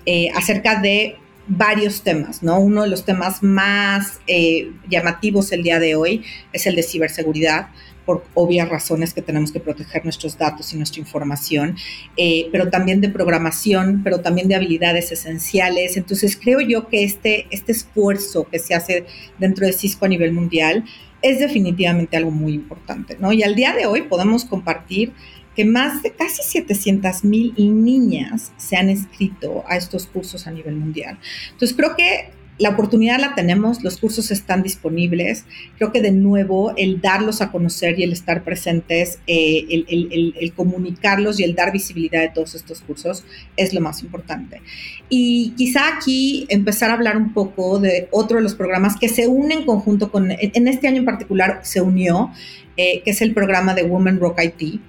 eh, 0.05 0.29
acerca 0.33 0.79
de 0.79 1.17
varios 1.49 2.03
temas, 2.03 2.41
¿no? 2.41 2.57
Uno 2.59 2.83
de 2.83 2.89
los 2.89 3.03
temas 3.03 3.43
más 3.43 4.21
eh, 4.27 4.71
llamativos 4.89 5.51
el 5.51 5.63
día 5.63 5.77
de 5.77 5.95
hoy 5.95 6.23
es 6.53 6.67
el 6.67 6.75
de 6.75 6.83
ciberseguridad, 6.83 7.67
por 8.05 8.23
obvias 8.33 8.69
razones 8.69 9.13
que 9.13 9.21
tenemos 9.21 9.51
que 9.51 9.59
proteger 9.59 10.03
nuestros 10.03 10.37
datos 10.37 10.73
y 10.73 10.77
nuestra 10.77 10.99
información, 11.01 11.75
eh, 12.17 12.47
pero 12.51 12.69
también 12.69 13.01
de 13.01 13.09
programación, 13.09 14.01
pero 14.03 14.21
también 14.21 14.47
de 14.47 14.55
habilidades 14.55 15.11
esenciales. 15.11 15.95
Entonces 15.95 16.35
creo 16.35 16.59
yo 16.61 16.87
que 16.87 17.03
este, 17.03 17.45
este 17.51 17.71
esfuerzo 17.71 18.47
que 18.49 18.57
se 18.57 18.73
hace 18.73 19.05
dentro 19.37 19.67
de 19.67 19.73
Cisco 19.73 20.05
a 20.05 20.07
nivel 20.07 20.31
mundial 20.31 20.85
es 21.21 21.39
definitivamente 21.39 22.17
algo 22.17 22.31
muy 22.31 22.53
importante, 22.53 23.17
¿no? 23.19 23.31
Y 23.31 23.43
al 23.43 23.55
día 23.55 23.73
de 23.73 23.85
hoy 23.85 24.03
podemos 24.03 24.45
compartir 24.45 25.13
que 25.55 25.65
más 25.65 26.01
de 26.03 26.11
casi 26.11 26.41
700 26.43 27.23
mil 27.25 27.53
niñas 27.57 28.53
se 28.57 28.77
han 28.77 28.89
inscrito 28.89 29.63
a 29.67 29.75
estos 29.75 30.05
cursos 30.07 30.47
a 30.47 30.51
nivel 30.51 30.75
mundial. 30.75 31.19
Entonces 31.51 31.75
creo 31.75 31.95
que 31.95 32.29
la 32.59 32.71
oportunidad 32.71 33.19
la 33.19 33.35
tenemos, 33.35 33.83
los 33.83 33.97
cursos 33.97 34.31
están 34.31 34.61
disponibles. 34.61 35.45
Creo 35.77 35.93
que 35.93 36.01
de 36.01 36.11
nuevo 36.11 36.73
el 36.75 36.99
darlos 36.99 37.41
a 37.41 37.51
conocer 37.51 37.97
y 37.97 38.03
el 38.03 38.11
estar 38.11 38.43
presentes, 38.43 39.19
eh, 39.27 39.65
el, 39.87 40.53
comunicarlos 40.55 41.39
y 41.39 41.43
el 41.45 41.55
dar 41.55 41.71
visibilidad 41.71 42.19
de 42.19 42.29
todos 42.29 42.55
estos 42.55 42.81
cursos 42.81 43.23
es 43.55 43.73
lo 43.73 43.79
más 43.79 44.03
importante. 44.03 44.61
Y 45.07 45.53
quizá 45.55 45.95
aquí 45.95 46.45
empezar 46.49 46.91
a 46.91 46.95
hablar 46.95 47.15
un 47.15 47.33
poco 47.33 47.79
de 47.79 48.09
otro 48.11 48.37
de 48.37 48.43
los 48.43 48.55
programas 48.55 48.97
que 48.99 49.07
se 49.07 49.27
unen 49.27 49.59
en 49.59 49.65
conjunto 49.65 50.11
con, 50.11 50.29
en 50.29 50.67
este 50.67 50.87
año 50.87 50.97
en 50.97 51.05
particular 51.05 51.61
se 51.63 51.79
unió, 51.79 52.31
eh, 52.75 53.01
que 53.03 53.11
es 53.11 53.21
el 53.21 53.33
programa 53.33 53.73
de 53.73 53.83
Women 53.83 54.19
Rock 54.19 54.41
IT. 54.43 54.81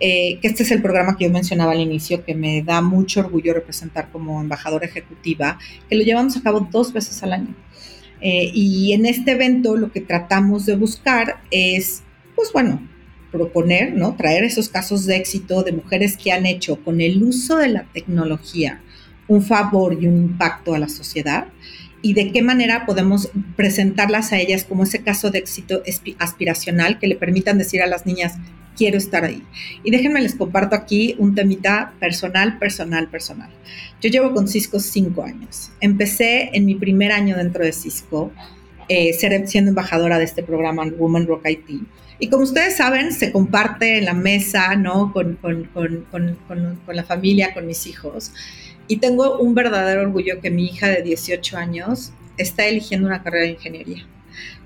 Eh, 0.00 0.38
que 0.40 0.48
este 0.48 0.62
es 0.62 0.70
el 0.70 0.80
programa 0.80 1.16
que 1.16 1.26
yo 1.26 1.30
mencionaba 1.30 1.72
al 1.72 1.80
inicio, 1.80 2.24
que 2.24 2.34
me 2.34 2.62
da 2.62 2.80
mucho 2.80 3.20
orgullo 3.20 3.52
representar 3.52 4.10
como 4.10 4.40
embajadora 4.40 4.86
ejecutiva, 4.86 5.58
que 5.88 5.96
lo 5.96 6.02
llevamos 6.02 6.36
a 6.36 6.42
cabo 6.42 6.66
dos 6.70 6.92
veces 6.92 7.22
al 7.22 7.34
año. 7.34 7.54
Eh, 8.22 8.50
y 8.54 8.92
en 8.92 9.06
este 9.06 9.32
evento 9.32 9.76
lo 9.76 9.92
que 9.92 10.00
tratamos 10.00 10.66
de 10.66 10.76
buscar 10.76 11.40
es, 11.50 12.02
pues 12.34 12.50
bueno, 12.52 12.86
proponer, 13.30 13.94
¿no? 13.94 14.16
Traer 14.16 14.44
esos 14.44 14.68
casos 14.68 15.06
de 15.06 15.16
éxito 15.16 15.62
de 15.62 15.72
mujeres 15.72 16.16
que 16.16 16.32
han 16.32 16.46
hecho 16.46 16.82
con 16.82 17.00
el 17.00 17.22
uso 17.22 17.56
de 17.58 17.68
la 17.68 17.84
tecnología 17.92 18.80
un 19.30 19.42
favor 19.42 19.96
y 20.00 20.08
un 20.08 20.16
impacto 20.16 20.74
a 20.74 20.78
la 20.78 20.88
sociedad 20.88 21.46
y 22.02 22.14
de 22.14 22.32
qué 22.32 22.42
manera 22.42 22.86
podemos 22.86 23.30
presentarlas 23.56 24.32
a 24.32 24.38
ellas 24.38 24.64
como 24.64 24.84
ese 24.84 25.02
caso 25.02 25.30
de 25.30 25.38
éxito 25.38 25.82
aspiracional 26.18 26.98
que 26.98 27.06
le 27.06 27.16
permitan 27.16 27.58
decir 27.58 27.82
a 27.82 27.86
las 27.86 28.06
niñas, 28.06 28.34
quiero 28.76 28.96
estar 28.96 29.24
ahí. 29.24 29.42
Y 29.84 29.90
déjenme 29.90 30.22
les 30.22 30.34
comparto 30.34 30.74
aquí 30.74 31.14
un 31.18 31.34
temita 31.34 31.92
personal, 32.00 32.58
personal, 32.58 33.08
personal. 33.08 33.50
Yo 34.00 34.08
llevo 34.08 34.32
con 34.32 34.48
Cisco 34.48 34.80
cinco 34.80 35.22
años. 35.22 35.70
Empecé 35.80 36.50
en 36.54 36.64
mi 36.64 36.74
primer 36.74 37.12
año 37.12 37.36
dentro 37.36 37.64
de 37.64 37.72
Cisco, 37.72 38.32
eh, 38.88 39.12
siendo 39.12 39.68
embajadora 39.68 40.18
de 40.18 40.24
este 40.24 40.42
programa 40.42 40.84
Woman 40.86 41.26
Rock 41.26 41.48
IT. 41.48 41.82
Y 42.18 42.28
como 42.28 42.44
ustedes 42.44 42.76
saben, 42.76 43.12
se 43.12 43.32
comparte 43.32 43.98
en 43.98 44.04
la 44.04 44.14
mesa, 44.14 44.76
¿no? 44.76 45.12
Con, 45.12 45.36
con, 45.36 45.64
con, 45.72 46.06
con, 46.12 46.96
la 46.96 47.04
familia, 47.04 47.54
con 47.54 47.66
mis 47.66 47.86
hijos. 47.86 48.32
Y 48.90 48.96
tengo 48.96 49.38
un 49.38 49.54
verdadero 49.54 50.02
orgullo 50.02 50.40
que 50.40 50.50
mi 50.50 50.66
hija 50.66 50.88
de 50.88 51.02
18 51.02 51.56
años 51.56 52.10
está 52.36 52.66
eligiendo 52.66 53.06
una 53.06 53.22
carrera 53.22 53.44
de 53.44 53.52
ingeniería. 53.52 54.04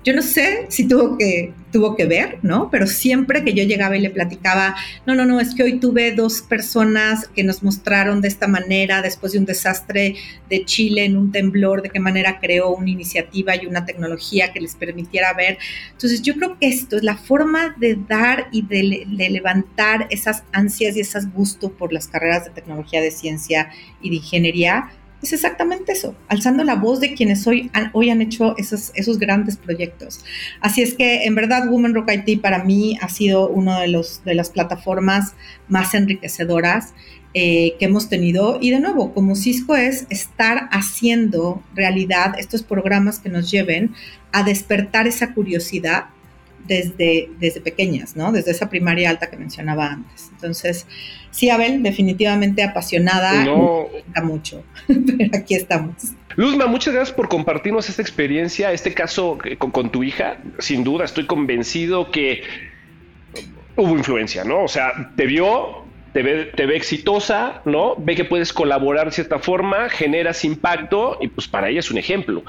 Yo 0.05 0.13
no 0.13 0.21
sé 0.21 0.67
si 0.69 0.87
tuvo 0.87 1.17
que, 1.17 1.51
tuvo 1.71 1.95
que 1.95 2.05
ver, 2.05 2.37
¿no? 2.43 2.69
Pero 2.69 2.85
siempre 2.85 3.43
que 3.43 3.55
yo 3.55 3.63
llegaba 3.63 3.97
y 3.97 4.01
le 4.01 4.11
platicaba, 4.11 4.75
no, 5.07 5.15
no, 5.15 5.25
no, 5.25 5.39
es 5.39 5.55
que 5.55 5.63
hoy 5.63 5.79
tuve 5.79 6.11
dos 6.11 6.43
personas 6.43 7.27
que 7.29 7.43
nos 7.43 7.63
mostraron 7.63 8.21
de 8.21 8.27
esta 8.27 8.47
manera, 8.47 9.01
después 9.01 9.31
de 9.31 9.39
un 9.39 9.45
desastre 9.45 10.13
de 10.47 10.63
Chile, 10.63 11.05
en 11.05 11.17
un 11.17 11.31
temblor, 11.31 11.81
de 11.81 11.89
qué 11.89 11.99
manera 11.99 12.39
creó 12.39 12.75
una 12.75 12.91
iniciativa 12.91 13.55
y 13.55 13.65
una 13.65 13.83
tecnología 13.83 14.53
que 14.53 14.61
les 14.61 14.75
permitiera 14.75 15.33
ver. 15.33 15.57
Entonces 15.93 16.21
yo 16.21 16.35
creo 16.35 16.59
que 16.59 16.67
esto 16.67 16.97
es 16.97 17.03
la 17.03 17.17
forma 17.17 17.75
de 17.79 17.97
dar 18.07 18.47
y 18.51 18.61
de, 18.61 19.07
de 19.07 19.29
levantar 19.31 20.05
esas 20.11 20.43
ansias 20.51 20.95
y 20.97 20.99
esas 20.99 21.33
gustos 21.33 21.71
por 21.71 21.91
las 21.91 22.07
carreras 22.07 22.45
de 22.45 22.51
tecnología, 22.51 23.01
de 23.01 23.09
ciencia 23.09 23.71
y 24.03 24.11
de 24.11 24.17
ingeniería 24.17 24.91
es 25.21 25.33
exactamente 25.33 25.91
eso, 25.91 26.15
alzando 26.27 26.63
la 26.63 26.75
voz 26.75 26.99
de 26.99 27.13
quienes 27.13 27.45
hoy 27.47 27.69
han, 27.73 27.89
hoy 27.93 28.09
han 28.09 28.21
hecho 28.21 28.55
esos, 28.57 28.91
esos 28.95 29.17
grandes 29.17 29.57
proyectos. 29.57 30.23
Así 30.61 30.81
es 30.81 30.93
que 30.93 31.25
en 31.25 31.35
verdad 31.35 31.67
Women 31.69 31.95
Rock 31.95 32.11
IT 32.11 32.41
para 32.41 32.63
mí 32.63 32.97
ha 33.01 33.09
sido 33.09 33.49
una 33.49 33.81
de, 33.81 33.87
los, 33.87 34.23
de 34.23 34.35
las 34.35 34.49
plataformas 34.49 35.33
más 35.67 35.93
enriquecedoras 35.93 36.93
eh, 37.37 37.75
que 37.79 37.85
hemos 37.85 38.07
tenido. 38.07 38.59
Y 38.61 38.71
de 38.71 38.79
nuevo, 38.79 39.13
como 39.13 39.35
Cisco 39.35 39.75
es 39.75 40.07
estar 40.09 40.69
haciendo 40.71 41.61
realidad 41.73 42.35
estos 42.37 42.63
programas 42.63 43.19
que 43.19 43.27
nos 43.27 43.51
lleven 43.51 43.93
a 44.31 44.43
despertar 44.43 45.05
esa 45.05 45.33
curiosidad 45.33 46.05
desde, 46.67 47.29
desde 47.39 47.61
pequeñas, 47.61 48.15
¿no? 48.15 48.31
Desde 48.31 48.51
esa 48.51 48.69
primaria 48.69 49.09
alta 49.09 49.29
que 49.29 49.37
mencionaba 49.37 49.87
antes. 49.87 50.29
Entonces, 50.31 50.87
sí, 51.31 51.49
Abel, 51.49 51.83
definitivamente 51.83 52.63
apasionada, 52.63 53.43
no. 53.43 53.87
me 54.13 54.21
mucho, 54.21 54.63
pero 54.87 55.29
aquí 55.37 55.55
estamos. 55.55 55.95
Luzma, 56.35 56.67
muchas 56.67 56.93
gracias 56.93 57.15
por 57.15 57.29
compartirnos 57.29 57.87
esta 57.89 58.01
experiencia, 58.01 58.71
este 58.73 58.93
caso 58.93 59.37
con, 59.57 59.71
con 59.71 59.89
tu 59.89 60.03
hija. 60.03 60.37
Sin 60.59 60.83
duda, 60.83 61.05
estoy 61.05 61.25
convencido 61.25 62.11
que 62.11 62.43
hubo 63.75 63.97
influencia, 63.97 64.43
¿no? 64.43 64.63
O 64.63 64.67
sea, 64.67 65.13
te 65.15 65.25
vio, 65.25 65.84
te 66.15 66.23
ve, 66.23 66.45
te 66.45 66.65
ve 66.65 66.77
exitosa, 66.77 67.61
¿no? 67.65 67.95
Ve 67.97 68.15
que 68.15 68.23
puedes 68.23 68.53
colaborar 68.53 69.07
de 69.07 69.11
cierta 69.11 69.37
forma, 69.37 69.89
generas 69.89 70.45
impacto 70.45 71.17
y 71.19 71.27
pues 71.27 71.45
para 71.45 71.67
ella 71.67 71.81
es 71.81 71.91
un 71.91 71.97
ejemplo. 71.97 72.41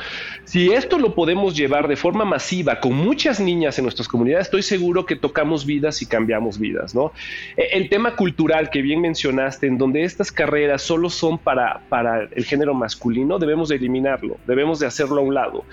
Si 0.44 0.73
esto 0.73 1.00
lo 1.00 1.16
podemos 1.16 1.56
llevar 1.56 1.88
de 1.88 1.96
forma 1.96 2.25
masiva 2.25 2.78
con 2.78 2.92
muchas 2.92 3.40
niñas 3.40 3.76
en 3.78 3.87
nuestras 3.87 4.06
comunidades, 4.06 4.46
estoy 4.46 4.62
seguro 4.62 5.04
que 5.04 5.16
tocamos 5.16 5.66
vidas 5.66 6.00
y 6.00 6.06
cambiamos 6.06 6.61
vidas, 6.61 6.94
¿no? 6.94 7.11
E, 7.56 7.70
el 7.73 7.88
tema 7.88 8.14
cultural 8.14 8.70
que 8.70 8.82
bien 8.82 9.00
mencionaste, 9.00 9.66
en 9.66 9.78
donde 9.78 10.04
estas 10.04 10.30
carreras 10.30 10.82
solo 10.82 11.11
son 11.11 11.37
para, 11.37 11.80
para 11.88 12.28
el 12.30 12.44
género 12.44 12.73
masculino, 12.73 13.40
debemos 13.40 13.68
de 13.68 13.75
eliminarlo, 13.75 14.37
debemos 14.46 14.78
de 14.78 14.87
hacerlo 14.87 15.18
a 15.18 15.25
un 15.25 15.35
lado. 15.35 15.64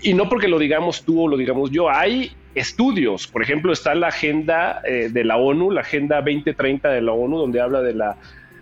Y 0.00 0.14
no 0.14 0.28
porque 0.28 0.46
lo 0.46 0.60
digamos 0.60 1.02
tú 1.02 1.24
o 1.24 1.26
lo 1.26 1.36
digamos 1.36 1.72
yo, 1.72 1.90
hay 1.90 2.30
estudios. 2.54 3.26
Por 3.26 3.42
ejemplo, 3.42 3.72
está 3.72 3.94
la 3.94 4.08
agenda 4.08 4.80
eh, 4.84 5.08
de 5.10 5.24
la 5.24 5.36
ONU, 5.36 5.70
la 5.70 5.82
Agenda 5.82 6.16
2030 6.16 6.88
de 6.90 7.02
la 7.02 7.12
ONU, 7.12 7.38
donde 7.38 7.60
habla 7.60 7.80
de 7.80 7.94
la 7.94 8.16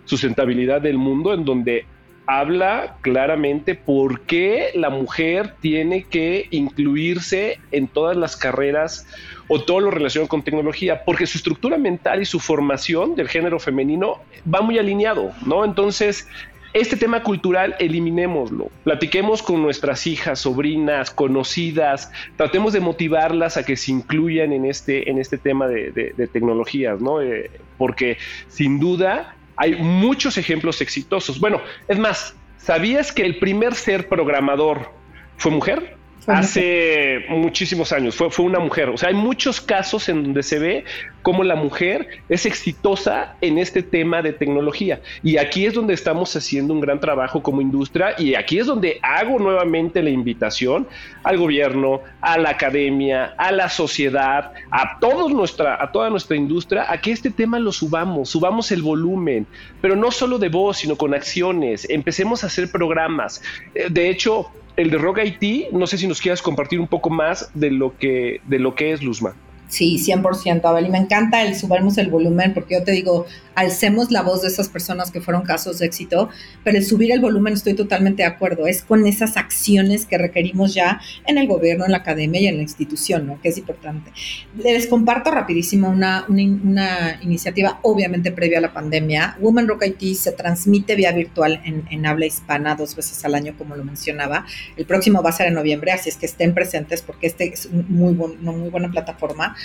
sustentabilidad 0.05 0.81
del 0.81 0.97
mundo, 0.97 1.33
en 1.33 1.45
donde 1.45 1.85
habla 2.27 2.95
claramente 3.01 3.75
por 3.75 4.21
qué 4.21 4.69
la 4.75 4.89
mujer 4.89 5.55
tiene 5.59 6.03
que 6.03 6.47
incluirse 6.51 7.59
en 7.71 7.87
todas 7.87 8.15
las 8.15 8.37
carreras 8.37 9.05
o 9.47 9.61
todo 9.61 9.81
lo 9.81 9.91
relacionado 9.91 10.29
con 10.29 10.43
tecnología, 10.43 11.03
porque 11.03 11.27
su 11.27 11.37
estructura 11.37 11.77
mental 11.77 12.21
y 12.21 12.25
su 12.25 12.39
formación 12.39 13.15
del 13.15 13.27
género 13.27 13.59
femenino 13.59 14.21
va 14.53 14.61
muy 14.61 14.79
alineado, 14.79 15.31
¿no? 15.45 15.65
Entonces, 15.65 16.27
este 16.73 16.97
tema 16.97 17.23
cultural, 17.23 17.75
eliminémoslo. 17.79 18.69
Platiquemos 18.83 19.41
con 19.41 19.61
nuestras 19.61 20.07
hijas, 20.07 20.39
sobrinas, 20.39 21.11
conocidas, 21.11 22.11
tratemos 22.37 22.73
de 22.73 22.79
motivarlas 22.79 23.57
a 23.57 23.65
que 23.65 23.75
se 23.75 23.91
incluyan 23.91 24.53
en 24.53 24.65
este, 24.65 25.09
en 25.09 25.17
este 25.19 25.37
tema 25.37 25.67
de, 25.67 26.13
tecnologías, 26.31 27.01
¿no? 27.01 27.21
Eh, 27.21 27.51
porque 27.77 28.17
sin 28.47 28.79
duda 28.79 29.35
hay 29.57 29.75
muchos 29.75 30.37
ejemplos 30.37 30.81
exitosos. 30.81 31.39
Bueno, 31.39 31.61
es 31.87 31.99
más, 31.99 32.35
¿sabías 32.57 33.11
que 33.11 33.25
el 33.25 33.37
primer 33.39 33.75
ser 33.75 34.07
programador 34.07 34.89
fue 35.37 35.51
mujer? 35.51 35.97
Hace 36.27 37.25
muchísimos 37.29 37.91
años, 37.91 38.15
fue, 38.15 38.29
fue 38.29 38.45
una 38.45 38.59
mujer. 38.59 38.89
O 38.89 38.97
sea, 38.97 39.09
hay 39.09 39.15
muchos 39.15 39.61
casos 39.61 40.07
en 40.09 40.23
donde 40.23 40.43
se 40.43 40.59
ve 40.59 40.85
cómo 41.21 41.43
la 41.43 41.55
mujer 41.55 42.07
es 42.29 42.45
exitosa 42.45 43.35
en 43.41 43.57
este 43.57 43.83
tema 43.83 44.21
de 44.21 44.33
tecnología. 44.33 45.01
Y 45.23 45.37
aquí 45.37 45.65
es 45.65 45.73
donde 45.73 45.93
estamos 45.93 46.35
haciendo 46.35 46.73
un 46.73 46.81
gran 46.81 46.99
trabajo 46.99 47.41
como 47.43 47.61
industria 47.61 48.15
y 48.17 48.35
aquí 48.35 48.59
es 48.59 48.67
donde 48.67 48.99
hago 49.01 49.39
nuevamente 49.39 50.01
la 50.01 50.09
invitación 50.09 50.87
al 51.23 51.37
gobierno, 51.37 52.01
a 52.21 52.37
la 52.37 52.51
academia, 52.51 53.33
a 53.37 53.51
la 53.51 53.69
sociedad, 53.69 54.53
a, 54.71 54.99
todos 54.99 55.31
nuestra, 55.31 55.81
a 55.81 55.91
toda 55.91 56.09
nuestra 56.09 56.35
industria, 56.35 56.91
a 56.91 56.99
que 56.99 57.11
este 57.11 57.29
tema 57.29 57.59
lo 57.59 57.71
subamos, 57.71 58.29
subamos 58.29 58.71
el 58.71 58.81
volumen, 58.81 59.45
pero 59.81 59.95
no 59.95 60.11
solo 60.11 60.39
de 60.39 60.49
voz, 60.49 60.77
sino 60.77 60.95
con 60.95 61.13
acciones. 61.13 61.87
Empecemos 61.89 62.43
a 62.43 62.47
hacer 62.47 62.71
programas. 62.71 63.41
Eh, 63.75 63.87
de 63.89 64.09
hecho, 64.09 64.51
el 64.77 64.89
de 64.89 64.97
Rock 64.97 65.19
Haití, 65.19 65.67
no 65.71 65.87
sé 65.87 65.97
si 65.97 66.07
nos 66.07 66.21
quieras 66.21 66.41
compartir 66.41 66.79
un 66.79 66.87
poco 66.87 67.09
más 67.09 67.49
de 67.53 67.71
lo 67.71 67.97
que, 67.97 68.41
de 68.45 68.59
lo 68.59 68.75
que 68.75 68.93
es 68.93 69.03
Luzma. 69.03 69.35
Sí, 69.71 69.97
100%, 69.97 70.65
Abel. 70.65 70.87
Y 70.87 70.89
me 70.89 70.97
encanta 70.97 71.43
el 71.43 71.55
subamos 71.55 71.97
el 71.97 72.09
volumen, 72.09 72.53
porque 72.53 72.73
yo 72.73 72.83
te 72.83 72.91
digo, 72.91 73.25
alcemos 73.55 74.11
la 74.11 74.21
voz 74.21 74.41
de 74.41 74.49
esas 74.49 74.67
personas 74.67 75.11
que 75.11 75.21
fueron 75.21 75.43
casos 75.43 75.79
de 75.79 75.85
éxito, 75.85 76.27
pero 76.65 76.77
el 76.77 76.85
subir 76.85 77.13
el 77.13 77.21
volumen 77.21 77.53
estoy 77.53 77.73
totalmente 77.73 78.23
de 78.23 78.27
acuerdo. 78.27 78.67
Es 78.67 78.81
con 78.81 79.07
esas 79.07 79.37
acciones 79.37 80.05
que 80.05 80.17
requerimos 80.17 80.73
ya 80.73 80.99
en 81.25 81.37
el 81.37 81.47
gobierno, 81.47 81.85
en 81.85 81.91
la 81.91 81.99
academia 81.99 82.41
y 82.41 82.47
en 82.47 82.57
la 82.57 82.63
institución, 82.63 83.25
¿no? 83.25 83.39
Que 83.41 83.47
es 83.47 83.57
importante. 83.57 84.11
Les 84.57 84.87
comparto 84.87 85.31
rapidísimo 85.31 85.89
una, 85.89 86.25
una, 86.27 87.17
iniciativa, 87.21 87.79
obviamente 87.83 88.33
previa 88.33 88.57
a 88.57 88.61
la 88.61 88.73
pandemia. 88.73 89.37
Women 89.39 89.69
Rock 89.69 89.85
IT 89.85 90.17
se 90.17 90.33
transmite 90.33 90.95
vía 90.95 91.13
virtual 91.13 91.61
en, 91.63 92.05
habla 92.05 92.25
hispana 92.25 92.75
dos 92.75 92.93
veces 92.93 93.23
al 93.23 93.35
año, 93.35 93.55
como 93.57 93.77
lo 93.77 93.85
mencionaba. 93.85 94.45
El 94.75 94.85
próximo 94.85 95.23
va 95.23 95.29
a 95.29 95.33
ser 95.33 95.47
en 95.47 95.53
noviembre, 95.53 95.93
así 95.93 96.09
es 96.09 96.17
que 96.17 96.25
estén 96.25 96.53
presentes 96.53 97.01
porque 97.01 97.27
este 97.27 97.53
es 97.53 97.69
muy 97.71 98.17
una 98.17 98.51
muy 98.51 98.69
buena 98.69 98.91
plataforma. 98.91 99.55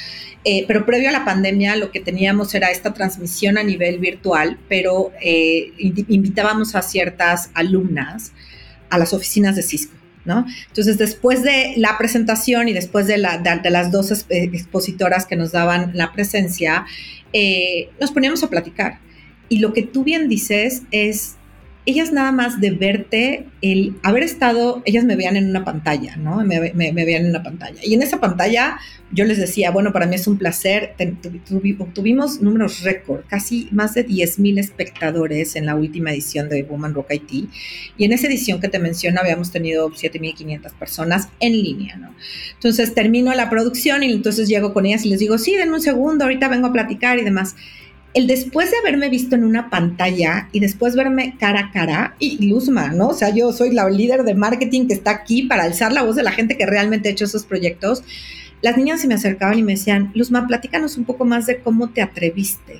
Eh, 0.48 0.64
pero 0.68 0.86
previo 0.86 1.08
a 1.08 1.12
la 1.12 1.24
pandemia 1.24 1.74
lo 1.74 1.90
que 1.90 1.98
teníamos 1.98 2.54
era 2.54 2.70
esta 2.70 2.94
transmisión 2.94 3.58
a 3.58 3.64
nivel 3.64 3.98
virtual, 3.98 4.58
pero 4.68 5.10
eh, 5.20 5.72
invitábamos 5.78 6.76
a 6.76 6.82
ciertas 6.82 7.50
alumnas 7.52 8.32
a 8.88 8.96
las 8.96 9.12
oficinas 9.12 9.56
de 9.56 9.62
Cisco. 9.62 9.94
¿No? 10.24 10.44
Entonces, 10.68 10.98
después 10.98 11.44
de 11.44 11.74
la 11.76 11.96
presentación 11.98 12.68
y 12.68 12.72
después 12.72 13.06
de, 13.06 13.16
las 13.16 13.92
dos 13.92 14.26
expositoras 14.28 15.24
que 15.24 15.36
nos 15.36 15.52
daban 15.52 15.92
la 15.94 16.12
presencia, 16.12 16.84
eh, 17.32 17.90
nos 18.00 18.10
poníamos 18.10 18.42
a 18.42 18.50
platicar. 18.50 18.98
Y 19.48 19.60
lo 19.60 19.72
que 19.72 19.82
tú 19.82 20.02
bien 20.02 20.28
dices 20.28 20.82
es, 20.90 21.35
ellas 21.86 22.12
nada 22.12 22.32
más 22.32 22.60
de 22.60 22.72
verte, 22.72 23.46
el 23.62 23.94
haber 24.02 24.24
estado, 24.24 24.82
ellas 24.84 25.04
me 25.04 25.14
veían 25.14 25.36
en 25.36 25.48
una 25.48 25.64
pantalla, 25.64 26.16
¿no? 26.16 26.44
Me, 26.44 26.58
veían 26.60 27.22
en 27.22 27.30
una 27.30 27.44
pantalla. 27.44 27.80
Y 27.84 27.94
en 27.94 28.02
esa 28.02 28.18
pantalla 28.18 28.78
yo 29.12 29.24
les 29.24 29.38
decía, 29.38 29.70
bueno, 29.70 29.92
para 29.92 30.06
mí 30.06 30.16
es 30.16 30.26
un 30.26 30.36
placer, 30.36 30.94
obtuvimos 31.78 32.42
números 32.42 32.82
récord, 32.82 33.20
casi 33.28 33.68
más 33.70 33.94
de 33.94 34.02
10 34.02 34.40
mil 34.40 34.58
espectadores 34.58 35.54
en 35.54 35.66
la 35.66 35.76
última 35.76 36.10
edición 36.10 36.48
de 36.48 36.64
Woman 36.64 36.92
Rock 36.92 37.12
IT. 37.12 37.48
Y 37.96 38.04
en 38.04 38.12
esa 38.12 38.26
edición 38.26 38.60
que 38.60 38.68
te 38.68 38.80
menciono 38.80 39.20
habíamos 39.20 39.52
tenido 39.52 39.88
7.500 39.88 40.72
personas 40.72 41.28
en 41.38 41.52
línea, 41.52 41.96
¿no? 41.96 42.12
Entonces 42.54 42.94
termino 42.94 43.32
la 43.32 43.48
producción 43.48 44.02
y 44.02 44.10
entonces 44.10 44.48
llego 44.48 44.74
con 44.74 44.86
ellas 44.86 45.04
y 45.06 45.10
les 45.10 45.20
digo, 45.20 45.38
sí, 45.38 45.54
denme 45.54 45.74
un 45.74 45.80
segundo, 45.80 46.24
ahorita 46.24 46.48
vengo 46.48 46.66
a 46.66 46.72
platicar 46.72 47.18
y 47.20 47.22
demás 47.22 47.54
el 48.16 48.26
después 48.26 48.70
de 48.70 48.78
haberme 48.78 49.10
visto 49.10 49.34
en 49.36 49.44
una 49.44 49.68
pantalla 49.68 50.48
y 50.50 50.60
después 50.60 50.96
verme 50.96 51.36
cara 51.38 51.60
a 51.60 51.70
cara, 51.70 52.16
y 52.18 52.46
Luzma, 52.46 52.88
¿no? 52.88 53.08
O 53.08 53.14
sea, 53.14 53.28
yo 53.28 53.52
soy 53.52 53.72
la 53.72 53.90
líder 53.90 54.22
de 54.22 54.34
marketing 54.34 54.86
que 54.86 54.94
está 54.94 55.10
aquí 55.10 55.42
para 55.42 55.64
alzar 55.64 55.92
la 55.92 56.02
voz 56.02 56.16
de 56.16 56.22
la 56.22 56.32
gente 56.32 56.56
que 56.56 56.64
realmente 56.64 57.10
ha 57.10 57.12
hecho 57.12 57.26
esos 57.26 57.44
proyectos. 57.44 58.02
Las 58.62 58.78
niñas 58.78 59.02
se 59.02 59.06
me 59.06 59.12
acercaban 59.12 59.58
y 59.58 59.62
me 59.62 59.72
decían, 59.72 60.12
Luzma, 60.14 60.46
platícanos 60.46 60.96
un 60.96 61.04
poco 61.04 61.26
más 61.26 61.44
de 61.44 61.58
cómo 61.58 61.90
te 61.90 62.00
atreviste, 62.00 62.78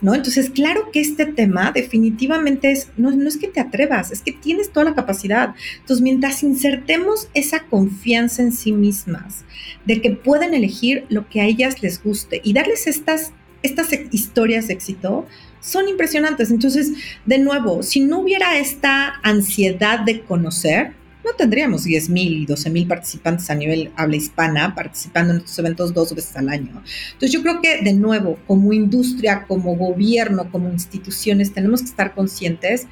¿no? 0.00 0.16
Entonces, 0.16 0.50
claro 0.50 0.90
que 0.90 1.00
este 1.00 1.26
tema 1.26 1.70
definitivamente 1.70 2.72
es, 2.72 2.88
no, 2.96 3.12
no, 3.12 3.28
es 3.28 3.36
que 3.36 3.46
te 3.46 3.60
atrevas, 3.60 4.10
es 4.10 4.20
que 4.20 4.32
tienes 4.32 4.72
toda 4.72 4.86
la 4.86 4.96
capacidad. 4.96 5.54
Entonces, 5.78 6.02
mientras 6.02 6.42
insertemos 6.42 7.28
esa 7.34 7.60
confianza 7.60 8.42
en 8.42 8.50
sí 8.50 8.72
mismas, 8.72 9.44
de 9.84 10.00
que 10.00 10.10
pueden 10.10 10.54
elegir 10.54 11.04
lo 11.08 11.28
que 11.28 11.40
a 11.40 11.44
ellas 11.44 11.84
les 11.84 12.02
guste 12.02 12.40
y 12.42 12.52
darles 12.52 12.88
estas 12.88 13.32
estas 13.66 13.88
historias 14.12 14.68
de 14.68 14.74
éxito 14.74 15.26
son 15.60 15.88
impresionantes. 15.88 16.50
Entonces, 16.50 16.92
de 17.24 17.38
nuevo, 17.38 17.82
si 17.82 18.00
no 18.00 18.20
hubiera 18.20 18.58
esta 18.58 19.14
ansiedad 19.22 20.00
de 20.00 20.22
conocer, 20.22 20.92
no 21.24 21.32
tendríamos 21.36 21.82
10 21.84 22.08
mil 22.10 22.42
y 22.42 22.46
12 22.46 22.70
mil 22.70 22.86
participantes 22.86 23.50
a 23.50 23.54
nivel 23.56 23.90
habla 23.96 24.14
hispana 24.14 24.74
participando 24.76 25.32
en 25.32 25.40
estos 25.40 25.58
eventos 25.58 25.92
dos 25.92 26.14
veces 26.14 26.36
al 26.36 26.48
año. 26.48 26.82
Entonces 27.12 27.32
yo 27.32 27.42
creo 27.42 27.60
que 27.60 27.82
de 27.82 27.92
nuevo, 27.94 28.38
como 28.46 28.72
industria, 28.72 29.44
como 29.48 29.74
gobierno, 29.74 30.50
como 30.52 30.70
instituciones, 30.70 31.52
tenemos 31.52 31.80
que 31.80 31.88
estar 31.88 32.14
conscientes 32.14 32.86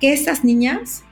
que 0.00 0.12
esas 0.12 0.44
niñas 0.44 1.02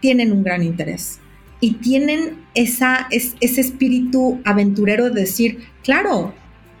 tienen 0.00 0.30
un 0.30 0.44
gran 0.44 0.62
interés 0.62 1.18
y 1.60 1.74
tienen 1.74 2.44
esa, 2.54 3.08
ese 3.10 3.60
espíritu 3.60 4.40
aventurero 4.44 5.10
de 5.10 5.22
decir, 5.22 5.64
claro, 5.82 6.34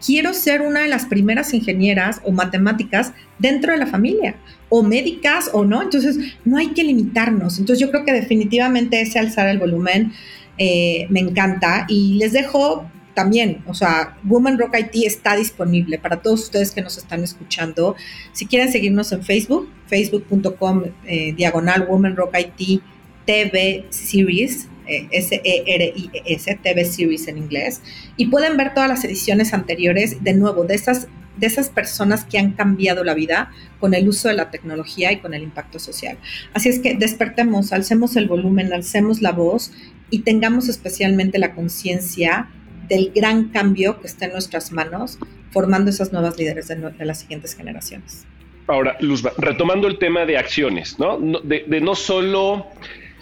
quiero 0.06 0.32
ser 0.32 0.62
una 0.62 0.82
de 0.82 0.88
las 0.88 1.06
primeras 1.06 1.52
ingenieras 1.52 2.20
o 2.22 2.30
matemáticas 2.30 3.12
dentro 3.40 3.72
de 3.72 3.78
la 3.78 3.86
familia, 3.86 4.36
o 4.68 4.84
médicas 4.84 5.50
o 5.52 5.64
no. 5.64 5.82
Entonces, 5.82 6.16
no 6.44 6.58
hay 6.58 6.68
que 6.68 6.84
limitarnos. 6.84 7.58
Entonces, 7.58 7.80
yo 7.80 7.90
creo 7.90 8.04
que 8.04 8.12
definitivamente 8.12 9.00
ese 9.00 9.18
alzar 9.18 9.48
el 9.48 9.58
volumen 9.58 10.12
eh, 10.58 11.06
me 11.10 11.20
encanta 11.20 11.86
y 11.88 12.14
les 12.14 12.32
dejo 12.32 12.88
también, 13.14 13.62
o 13.66 13.72
sea, 13.72 14.18
Woman 14.24 14.58
Rock 14.58 14.76
IT 14.78 15.06
está 15.06 15.36
disponible 15.36 15.98
para 15.98 16.20
todos 16.20 16.44
ustedes 16.44 16.70
que 16.70 16.82
nos 16.82 16.98
están 16.98 17.24
escuchando. 17.24 17.96
Si 18.32 18.44
quieren 18.44 18.70
seguirnos 18.70 19.10
en 19.10 19.22
Facebook, 19.22 19.70
facebook.com 19.86 20.82
eh, 21.06 21.32
diagonal 21.32 21.86
Woman 21.88 22.14
Rock 22.14 22.36
IT 22.38 22.82
TV 23.24 23.86
Series, 23.88 24.68
S-E-R-I-S, 24.86 26.58
TV 26.62 26.84
Series 26.84 27.28
en 27.28 27.38
inglés, 27.38 27.82
y 28.16 28.26
pueden 28.26 28.56
ver 28.56 28.74
todas 28.74 28.88
las 28.88 29.04
ediciones 29.04 29.52
anteriores, 29.52 30.22
de 30.22 30.34
nuevo, 30.34 30.64
de 30.64 30.74
esas, 30.74 31.08
de 31.36 31.46
esas 31.46 31.68
personas 31.70 32.24
que 32.24 32.38
han 32.38 32.52
cambiado 32.52 33.04
la 33.04 33.14
vida 33.14 33.52
con 33.80 33.94
el 33.94 34.08
uso 34.08 34.28
de 34.28 34.34
la 34.34 34.50
tecnología 34.50 35.12
y 35.12 35.18
con 35.18 35.34
el 35.34 35.42
impacto 35.42 35.78
social. 35.78 36.18
Así 36.54 36.68
es 36.68 36.78
que 36.78 36.94
despertemos, 36.94 37.72
alcemos 37.72 38.16
el 38.16 38.28
volumen, 38.28 38.72
alcemos 38.72 39.20
la 39.22 39.32
voz 39.32 39.72
y 40.10 40.20
tengamos 40.20 40.68
especialmente 40.68 41.38
la 41.38 41.54
conciencia 41.54 42.48
del 42.88 43.12
gran 43.14 43.48
cambio 43.48 44.00
que 44.00 44.06
está 44.06 44.26
en 44.26 44.32
nuestras 44.32 44.72
manos, 44.72 45.18
formando 45.50 45.90
esas 45.90 46.12
nuevas 46.12 46.38
líderes 46.38 46.68
de, 46.68 47.04
las 47.04 47.20
siguientes 47.20 47.54
generaciones. 47.54 48.26
Ahora, 48.68 48.96
Luz, 49.00 49.22
retomando 49.38 49.88
el 49.88 49.98
tema 49.98 50.24
de 50.24 50.38
acciones, 50.38 50.98
¿no? 50.98 51.18
de, 51.18 51.64
de 51.66 51.80
no 51.80 51.94
solo 51.94 52.66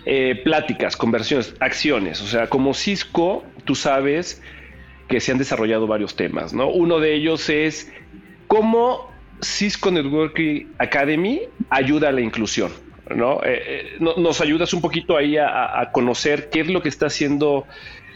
eh, 0.06 0.40
pláticas, 0.44 0.96
conversiones, 0.96 1.54
acciones. 1.60 2.20
O 2.20 2.26
sea, 2.26 2.48
como 2.48 2.74
Cisco, 2.74 3.44
tú 3.64 3.74
sabes 3.74 4.42
que 5.08 5.20
se 5.20 5.32
han 5.32 5.38
desarrollado 5.38 5.86
varios 5.86 6.16
temas, 6.16 6.52
¿no? 6.52 6.68
Uno 6.68 6.98
de 7.00 7.14
ellos 7.14 7.48
es 7.48 7.92
cómo 8.46 9.10
Cisco 9.42 9.90
Networking 9.90 10.66
Academy 10.78 11.42
ayuda 11.70 12.08
a 12.08 12.12
la 12.12 12.20
inclusión? 12.20 12.72
¿no? 13.14 13.42
Eh, 13.44 13.62
eh, 13.66 13.98
¿Nos 14.00 14.40
ayudas 14.40 14.72
un 14.72 14.80
poquito 14.80 15.16
ahí 15.16 15.36
a, 15.36 15.90
conocer 15.92 16.48
qué 16.50 16.60
es 16.60 16.68
lo 16.68 16.82
que 16.82 16.88
está 16.88 17.06
haciendo 17.06 17.66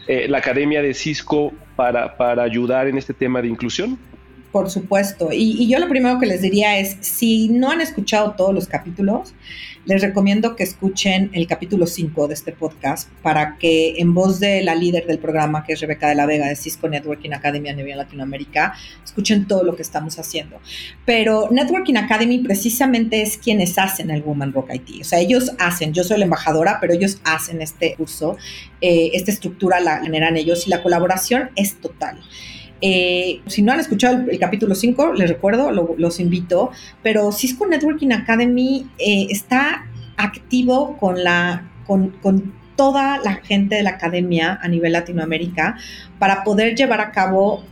eh, 0.07 0.27
la 0.27 0.39
Academia 0.39 0.81
de 0.81 0.93
Cisco 0.93 1.53
para, 1.75 2.17
para 2.17 2.43
ayudar 2.43 2.87
en 2.87 2.97
este 2.97 3.13
tema 3.13 3.41
de 3.41 3.49
inclusión? 3.49 3.99
Por 4.51 4.69
supuesto. 4.71 5.29
Y, 5.31 5.67
yo 5.67 5.77
lo 5.77 5.87
primero 5.87 6.19
que 6.19 6.25
les 6.25 6.41
diría 6.41 6.79
es, 6.79 6.97
si 7.01 7.49
no 7.49 7.69
han 7.69 7.81
escuchado 7.81 8.31
todos 8.31 8.53
los 8.53 8.67
capítulos, 8.67 9.35
les 9.85 10.01
recomiendo 10.01 10.55
que 10.55 10.63
escuchen 10.63 11.29
el 11.33 11.47
capítulo 11.47 11.85
5 11.85 12.27
de 12.27 12.33
este 12.33 12.51
podcast 12.51 13.09
para 13.21 13.57
que 13.57 13.95
en 13.97 14.13
voz 14.13 14.39
de 14.39 14.63
la 14.63 14.73
líder 14.73 15.05
del 15.05 15.19
programa, 15.19 15.63
que 15.63 15.73
es 15.73 15.81
Rebeca 15.81 16.09
de 16.09 16.15
la 16.15 16.25
Vega 16.25 16.47
de 16.47 16.55
Cisco 16.55 16.89
Networking 16.89 17.31
Academy 17.31 17.69
a 17.69 17.73
nivel 17.73 17.97
Latinoamérica, 17.97 18.73
escuchen 19.03 19.47
todo 19.47 19.63
lo 19.63 19.75
que 19.75 19.83
estamos 19.83 20.17
haciendo. 20.17 20.59
Pero 21.05 21.47
Networking 21.51 21.95
Academy 21.95 22.39
precisamente 22.39 23.21
es 23.21 23.37
quienes 23.37 23.77
hacen 23.77 24.09
el 24.09 24.23
Woman 24.23 24.51
Rock 24.51 24.71
IT. 24.73 25.01
O 25.01 25.03
sea, 25.03 25.19
ellos 25.19 25.51
hacen, 25.59 25.93
yo 25.93 26.03
soy 26.03 26.17
la 26.17 26.25
embajadora, 26.25 26.79
pero 26.81 26.93
ellos 26.93 27.21
hacen 27.23 27.61
este 27.61 27.93
curso, 27.95 28.35
eh, 28.81 29.11
esta 29.13 29.31
estructura 29.31 29.79
la 29.79 30.01
generan 30.01 30.37
ellos 30.37 30.65
y 30.65 30.71
la 30.71 30.81
colaboración 30.81 31.51
es 31.55 31.79
total. 31.79 32.19
Eh, 32.81 33.41
si 33.47 33.61
no 33.61 33.71
han 33.71 33.79
escuchado 33.79 34.29
el, 34.29 34.39
capítulo 34.39 34.75
5, 34.75 35.13
les 35.13 35.29
recuerdo, 35.29 35.71
los 35.71 36.19
invito, 36.19 36.71
pero 37.03 37.31
Cisco 37.31 37.67
Networking 37.67 38.11
Academy 38.11 38.89
eh, 38.97 39.27
está 39.29 39.85
activo 40.17 40.97
con, 40.97 41.23
la, 41.23 41.69
con, 41.85 42.09
con 42.21 42.53
toda 42.75 43.17
la 43.17 43.35
gente 43.35 43.75
de 43.75 43.83
la 43.83 43.91
academia 43.91 44.57
a 44.61 44.67
nivel 44.67 44.93
Latinoamérica 44.93 45.77
para 46.17 46.43
poder 46.43 46.75
llevar 46.75 47.01
a 47.01 47.11
cabo 47.11 47.63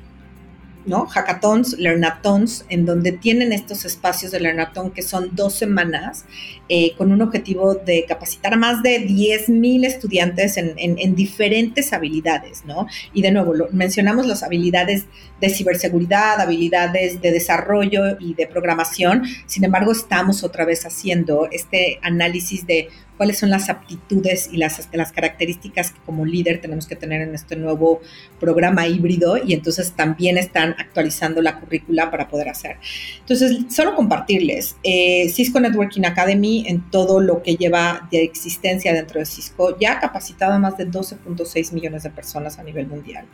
¿no? 0.88 1.06
Hackathons, 1.06 1.78
Learnathons, 1.78 2.66
en 2.70 2.86
donde 2.86 3.12
tienen 3.12 3.54
estos 3.54 3.86
espacios 3.86 4.32
de 4.32 4.40
Learnathon 4.40 4.92
que 4.92 5.02
son 5.02 5.36
dos 5.36 5.54
semanas 5.54 6.26
eh, 6.70 6.94
con 6.98 7.12
un 7.12 7.22
objetivo 7.22 7.76
de 7.76 8.06
capacitar 8.08 8.54
a 8.54 8.58
más 8.58 8.82
de 8.84 9.06
10.000 9.06 9.86
estudiantes 9.86 10.58
en, 10.58 11.16
diferentes 11.16 11.94
habilidades, 11.94 12.64
¿no? 12.66 12.88
Y 13.14 13.22
de 13.22 13.32
nuevo, 13.32 13.54
mencionamos 13.72 14.26
las 14.26 14.44
habilidades 14.44 15.06
de 15.40 15.50
ciberseguridad, 15.50 16.40
habilidades 16.42 17.22
de 17.22 17.32
desarrollo 17.32 18.18
y 18.20 18.34
de 18.34 18.48
programación, 18.48 19.24
sin 19.46 19.64
embargo, 19.64 19.92
estamos 19.92 20.44
otra 20.44 20.66
vez 20.66 20.86
haciendo 20.86 21.48
este 21.52 22.00
análisis 22.02 22.66
de 22.66 22.90
cuáles 23.18 23.40
son 23.40 23.50
las 23.50 23.70
aptitudes 23.70 24.50
y 24.52 24.58
las, 24.58 24.88
las 24.94 25.12
características 25.12 25.92
que 25.92 26.00
como 26.06 26.26
líder 26.26 26.62
tenemos 26.62 26.88
que 26.88 26.96
tener 26.96 27.22
en 27.22 27.34
este 27.34 27.56
nuevo 27.56 28.02
programa 28.40 28.88
híbrido 28.88 29.38
y 29.44 29.54
entonces 29.54 29.92
también 29.94 30.38
están 30.38 30.76
actualizando 30.78 31.42
la 31.42 31.60
currícula 31.60 32.12
para 32.12 32.28
poder 32.28 32.50
hacer. 32.50 32.78
Entonces, 33.20 33.66
solo 33.70 33.96
compartirles, 33.96 34.78
eh, 34.84 35.30
Cisco 35.30 35.60
Networking 35.60 36.06
Academy 36.06 36.66
en 36.68 36.90
todo 36.92 37.20
lo 37.20 37.42
que 37.42 37.56
lleva 37.56 38.08
de 38.12 38.24
existencia 38.24 38.94
dentro 38.94 39.20
de 39.20 39.26
Cisco 39.26 39.78
ya 39.80 39.94
ha 39.94 40.00
capacitado 40.00 40.54
a 40.54 40.60
más 40.60 40.78
de 40.78 40.88
12.6 40.88 41.74
millones 41.74 42.04
de 42.04 42.12
personas 42.12 42.60
a 42.60 42.64
nivel 42.64 42.88
mundial. 42.88 43.26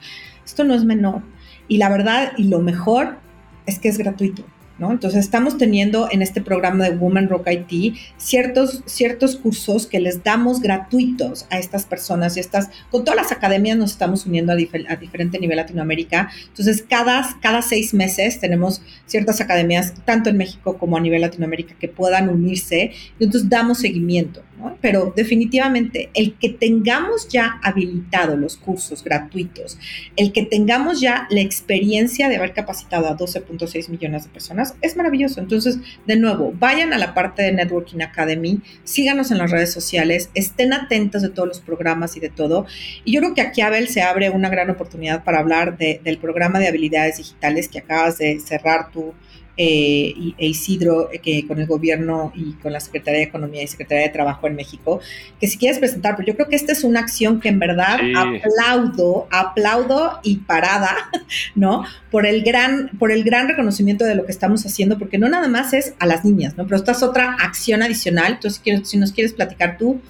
Esto 0.46 0.64
no 0.64 0.74
es 0.74 0.84
menor 0.86 1.22
y 1.68 1.78
la 1.78 1.90
verdad 1.90 2.34
y 2.38 2.46
lo 2.46 2.60
mejor 2.60 3.18
es 3.66 3.80
que 3.80 3.90
es 3.90 3.98
gratuito. 3.98 4.44
Entonces 4.92 5.20
estamos 5.20 5.58
teniendo 5.58 6.08
en 6.12 6.22
este 6.22 6.42
programa 6.42 6.90
de 6.90 6.96
Women 6.96 7.30
Rock 7.30 7.48
IT 7.50 7.96
ciertos, 8.18 8.84
ciertos 8.86 9.36
cursos 9.36 9.88
que 9.88 10.00
les 10.00 10.24
damos 10.24 10.62
gratuitos 10.62 11.46
a 11.50 11.60
estas 11.60 11.86
personas 11.86 12.38
y 12.38 12.40
estas, 12.40 12.70
con 12.92 13.04
todas 13.04 13.22
las 13.22 13.32
academias 13.32 13.78
nos 13.78 13.92
estamos 13.92 14.26
uniendo 14.26 14.54
a, 14.54 14.56
diferente 14.56 15.40
nivel 15.40 15.58
Latinoamérica. 15.58 16.30
Entonces 16.48 16.84
cada, 16.88 17.38
cada 17.42 17.62
seis 17.62 17.94
meses 17.94 18.40
tenemos 18.40 18.82
ciertas 19.06 19.42
academias, 19.42 19.94
tanto 20.06 20.30
en 20.30 20.38
México 20.38 20.78
como 20.78 20.98
a 20.98 21.00
nivel 21.00 21.22
Latinoamérica, 21.22 21.76
que 21.80 21.88
puedan 21.88 22.30
unirse 22.30 22.92
y 23.20 23.24
entonces 23.24 23.50
damos 23.50 23.80
seguimiento. 23.80 24.42
Pero 24.82 25.14
definitivamente 25.16 26.10
el 26.14 26.36
que 26.36 26.50
tengamos 26.50 27.28
ya 27.28 27.60
habilitado 27.64 28.38
los 28.38 28.58
cursos 28.58 29.04
gratuitos, 29.04 29.78
el 30.16 30.32
que 30.32 30.44
tengamos 30.44 31.02
ya 31.02 31.28
la 31.30 31.42
experiencia 31.42 32.30
de 32.30 32.38
haber 32.38 32.54
capacitado 32.54 33.08
a 33.08 33.18
12.6 33.18 33.90
millones 33.90 34.24
de 34.24 34.30
personas, 34.30 34.76
es 34.82 34.96
maravilloso. 34.96 35.40
Entonces, 35.40 35.80
de 36.06 36.16
nuevo, 36.16 36.54
vayan 36.58 36.94
a 36.94 36.98
la 36.98 37.14
parte 37.14 37.44
de 37.44 37.52
Networking 37.52 38.02
Academy, 38.02 38.62
síganos 38.84 39.32
en 39.32 39.38
las 39.38 39.52
redes 39.52 39.72
sociales, 39.72 40.30
estén 40.34 40.74
atentos 40.74 41.22
de 41.22 41.30
todos 41.30 41.48
los 41.48 41.60
programas 41.60 42.16
y 42.18 42.20
de 42.20 42.30
todo. 42.30 42.66
Y 43.04 43.14
yo 43.14 43.22
creo 43.22 43.34
que 43.34 43.42
aquí, 43.42 43.62
Abel, 43.62 43.88
se 43.88 44.02
abre 44.02 44.30
una 44.30 44.50
gran 44.50 44.70
oportunidad 44.70 45.24
para 45.24 45.40
hablar 45.40 45.78
del 45.78 46.18
programa 46.18 46.60
de 46.60 46.68
habilidades 46.68 47.18
digitales 47.18 47.68
que 47.68 47.80
acabas 47.80 48.18
de 48.18 48.40
cerrar 48.40 48.92
tú 48.92 49.14
eh, 49.56 50.34
e 50.38 50.48
Isidro, 50.48 51.12
eh, 51.12 51.20
que 51.20 51.46
con 51.48 51.60
el 51.60 51.68
gobierno 51.68 52.32
y 52.36 52.54
con 52.54 52.74
la 52.74 52.80
Secretaría 52.80 53.20
de 53.20 53.26
Economía 53.26 53.62
y 53.62 53.68
Secretaría 53.68 54.04
de 54.04 54.10
Trabajo 54.10 54.48
en 54.48 54.56
México, 54.56 55.00
que 55.40 55.48
si 55.48 55.58
quieres 55.58 55.80
presentar, 55.80 56.16
pero 56.16 56.28
yo 56.28 56.36
creo 56.36 56.50
que 56.50 56.56
esta 56.56 56.72
es 56.72 56.84
una 56.84 57.00
acción 57.00 57.40
que 57.40 57.50
en 57.50 57.60
verdad 57.60 58.00
aplaudo, 58.16 59.28
aplaudo 59.32 60.20
y 60.24 60.38
parada, 60.38 60.96
¿no? 61.56 61.86
Por 62.10 62.26
el 62.26 62.44
gran, 62.44 62.90
por 62.98 63.12
el 63.12 63.24
gran 63.24 63.48
reconocimiento 63.48 64.06
de 64.06 64.16
lo 64.16 64.26
que 64.26 64.32
estamos 64.32 64.66
haciendo, 64.66 64.98
porque 64.98 65.18
no 65.18 65.30
nada 65.30 65.48
más 65.48 65.74
es 65.74 65.94
a 66.00 66.06
las 66.06 66.26
niñas, 66.26 66.58
¿no? 66.58 66.64
Pero 66.66 66.78
esta 66.78 66.94
es 66.94 67.04
otra 67.04 67.36
acción 67.40 67.84
adicional. 67.84 68.34
Entonces, 68.34 68.62
si 68.88 68.98
nos 68.98 69.12
quieres 69.12 69.34
platicar 69.34 69.78
tú 69.78 70.02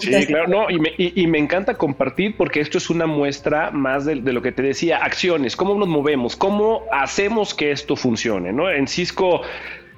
sí, 0.00 0.26
claro, 0.26 0.48
no, 0.48 0.70
y 0.70 0.78
me, 0.78 0.92
y, 0.96 1.26
me, 1.26 1.38
encanta 1.38 1.74
compartir 1.74 2.36
porque 2.36 2.60
esto 2.60 2.78
es 2.78 2.90
una 2.90 3.06
muestra 3.06 3.70
más 3.70 4.04
de, 4.04 4.16
lo 4.16 4.42
que 4.42 4.52
te 4.52 4.62
decía, 4.62 4.98
acciones, 4.98 5.56
cómo 5.56 5.74
nos 5.74 5.88
movemos, 5.88 6.36
cómo 6.36 6.84
hacemos 6.92 7.54
que 7.54 7.72
esto 7.72 7.96
funcione, 7.96 8.52
¿no? 8.52 8.70
En 8.70 8.86
Cisco, 8.86 9.42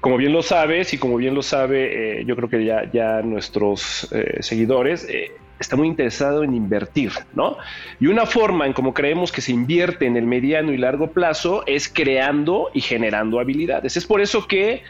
como 0.00 0.16
bien 0.16 0.32
lo 0.32 0.42
sabes 0.42 0.92
y 0.94 0.98
como 0.98 1.16
bien 1.16 1.34
lo 1.34 1.42
sabe, 1.42 2.20
eh, 2.20 2.24
yo 2.24 2.36
creo 2.36 2.48
que 2.48 2.64
ya, 2.64 2.90
ya 2.92 3.22
nuestros 3.22 4.08
eh, 4.12 4.38
seguidores, 4.40 5.06
eh, 5.08 5.32
está 5.58 5.76
muy 5.76 5.88
interesado 5.88 6.42
en 6.42 6.54
invertir, 6.54 7.12
¿no? 7.34 7.56
Y 8.00 8.06
una 8.06 8.26
forma 8.26 8.66
en 8.66 8.72
cómo 8.72 8.92
creemos 8.92 9.32
que 9.32 9.40
se 9.40 9.52
invierte 9.52 10.06
en 10.06 10.16
el 10.16 10.26
mediano 10.26 10.72
y 10.72 10.78
largo 10.78 11.10
plazo 11.10 11.62
es 11.66 11.88
creando 11.88 12.70
y 12.74 12.80
generando 12.80 13.38
habilidades. 13.38 13.96
Es 13.96 14.06
por 14.06 14.20
eso 14.20 14.46
que 14.46 14.82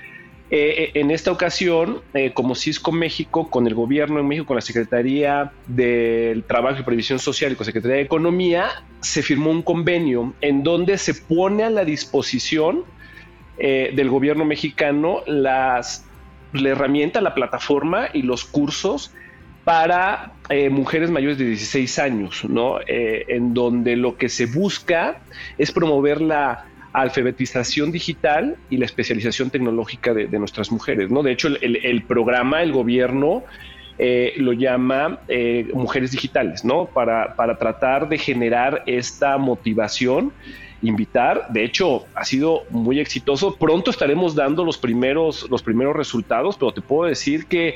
eh, 0.56 0.92
en 0.94 1.10
esta 1.10 1.32
ocasión, 1.32 2.00
eh, 2.12 2.30
como 2.32 2.54
Cisco 2.54 2.92
México, 2.92 3.50
con 3.50 3.66
el 3.66 3.74
gobierno 3.74 4.20
en 4.20 4.28
México, 4.28 4.46
con 4.46 4.54
la 4.54 4.60
Secretaría 4.60 5.50
del 5.66 6.44
Trabajo 6.44 6.78
y 6.78 6.84
Previsión 6.84 7.18
Social 7.18 7.50
y 7.50 7.54
con 7.56 7.64
la 7.64 7.72
Secretaría 7.72 7.96
de 7.96 8.02
Economía, 8.02 8.84
se 9.00 9.24
firmó 9.24 9.50
un 9.50 9.62
convenio 9.62 10.32
en 10.40 10.62
donde 10.62 10.96
se 10.96 11.12
pone 11.12 11.64
a 11.64 11.70
la 11.70 11.84
disposición 11.84 12.84
eh, 13.58 13.90
del 13.96 14.08
gobierno 14.08 14.44
mexicano 14.44 15.24
las, 15.26 16.06
la 16.52 16.68
herramienta, 16.68 17.20
la 17.20 17.34
plataforma 17.34 18.10
y 18.12 18.22
los 18.22 18.44
cursos 18.44 19.12
para 19.64 20.34
mujeres 20.70 21.10
mayores 21.10 21.38
de 21.38 21.46
16 21.46 21.98
años, 21.98 22.44
¿no? 22.44 22.78
en 22.86 23.54
donde 23.54 23.96
lo 23.96 24.18
que 24.18 24.28
se 24.28 24.44
busca 24.44 25.22
es 25.56 25.72
promover 25.72 26.20
la 26.20 26.66
alfabetización 26.94 27.92
digital 27.92 28.56
y 28.70 28.78
la 28.78 28.86
especialización 28.86 29.50
tecnológica 29.50 30.14
de, 30.14 30.38
nuestras 30.38 30.70
mujeres. 30.72 31.10
¿no? 31.10 31.22
De 31.22 31.32
hecho, 31.32 31.48
el, 31.48 32.02
programa, 32.04 32.62
el 32.62 32.72
gobierno 32.72 33.42
eh, 33.98 34.32
lo 34.36 34.52
llama 34.52 35.18
eh, 35.28 35.68
Mujeres 35.74 36.12
Digitales, 36.12 36.64
¿no? 36.64 36.86
Para, 36.86 37.34
para 37.36 37.58
tratar 37.58 38.08
de 38.08 38.16
generar 38.16 38.84
esta 38.86 39.36
motivación 39.38 40.32
invitar. 40.82 41.48
De 41.50 41.64
hecho, 41.64 42.06
ha 42.14 42.24
sido 42.24 42.62
muy 42.70 43.00
exitoso. 43.00 43.56
Pronto 43.56 43.90
estaremos 43.90 44.34
dando 44.34 44.64
los 44.64 44.78
primeros, 44.78 45.48
los 45.50 45.62
primeros 45.62 45.96
resultados, 45.96 46.56
pero 46.56 46.72
te 46.72 46.80
puedo 46.80 47.08
decir 47.08 47.46
que 47.46 47.74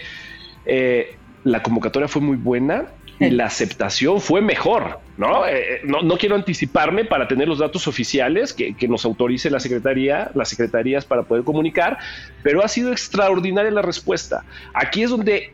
eh, 0.64 1.16
la 1.44 1.62
convocatoria 1.62 2.08
fue 2.08 2.22
muy 2.22 2.36
buena 2.36 2.86
y 3.20 3.30
la 3.30 3.46
aceptación 3.46 4.20
fue 4.20 4.40
mejor, 4.40 5.00
¿no? 5.16 5.46
Eh, 5.46 5.58
eh, 5.58 5.80
no, 5.84 6.02
no, 6.02 6.16
quiero 6.16 6.36
anticiparme 6.36 7.04
para 7.04 7.26
tener 7.26 7.48
los 7.48 7.58
datos 7.58 7.88
oficiales 7.88 8.52
que, 8.52 8.74
que, 8.74 8.86
nos 8.86 9.04
autorice 9.04 9.50
la 9.50 9.60
Secretaría, 9.60 10.30
las 10.34 10.48
Secretarías 10.48 11.04
para 11.04 11.24
poder 11.24 11.44
comunicar, 11.44 11.98
pero 12.42 12.64
ha 12.64 12.68
sido 12.68 12.92
extraordinaria 12.92 13.70
la 13.70 13.82
respuesta. 13.82 14.44
Aquí 14.72 15.02
es 15.02 15.10
donde 15.10 15.52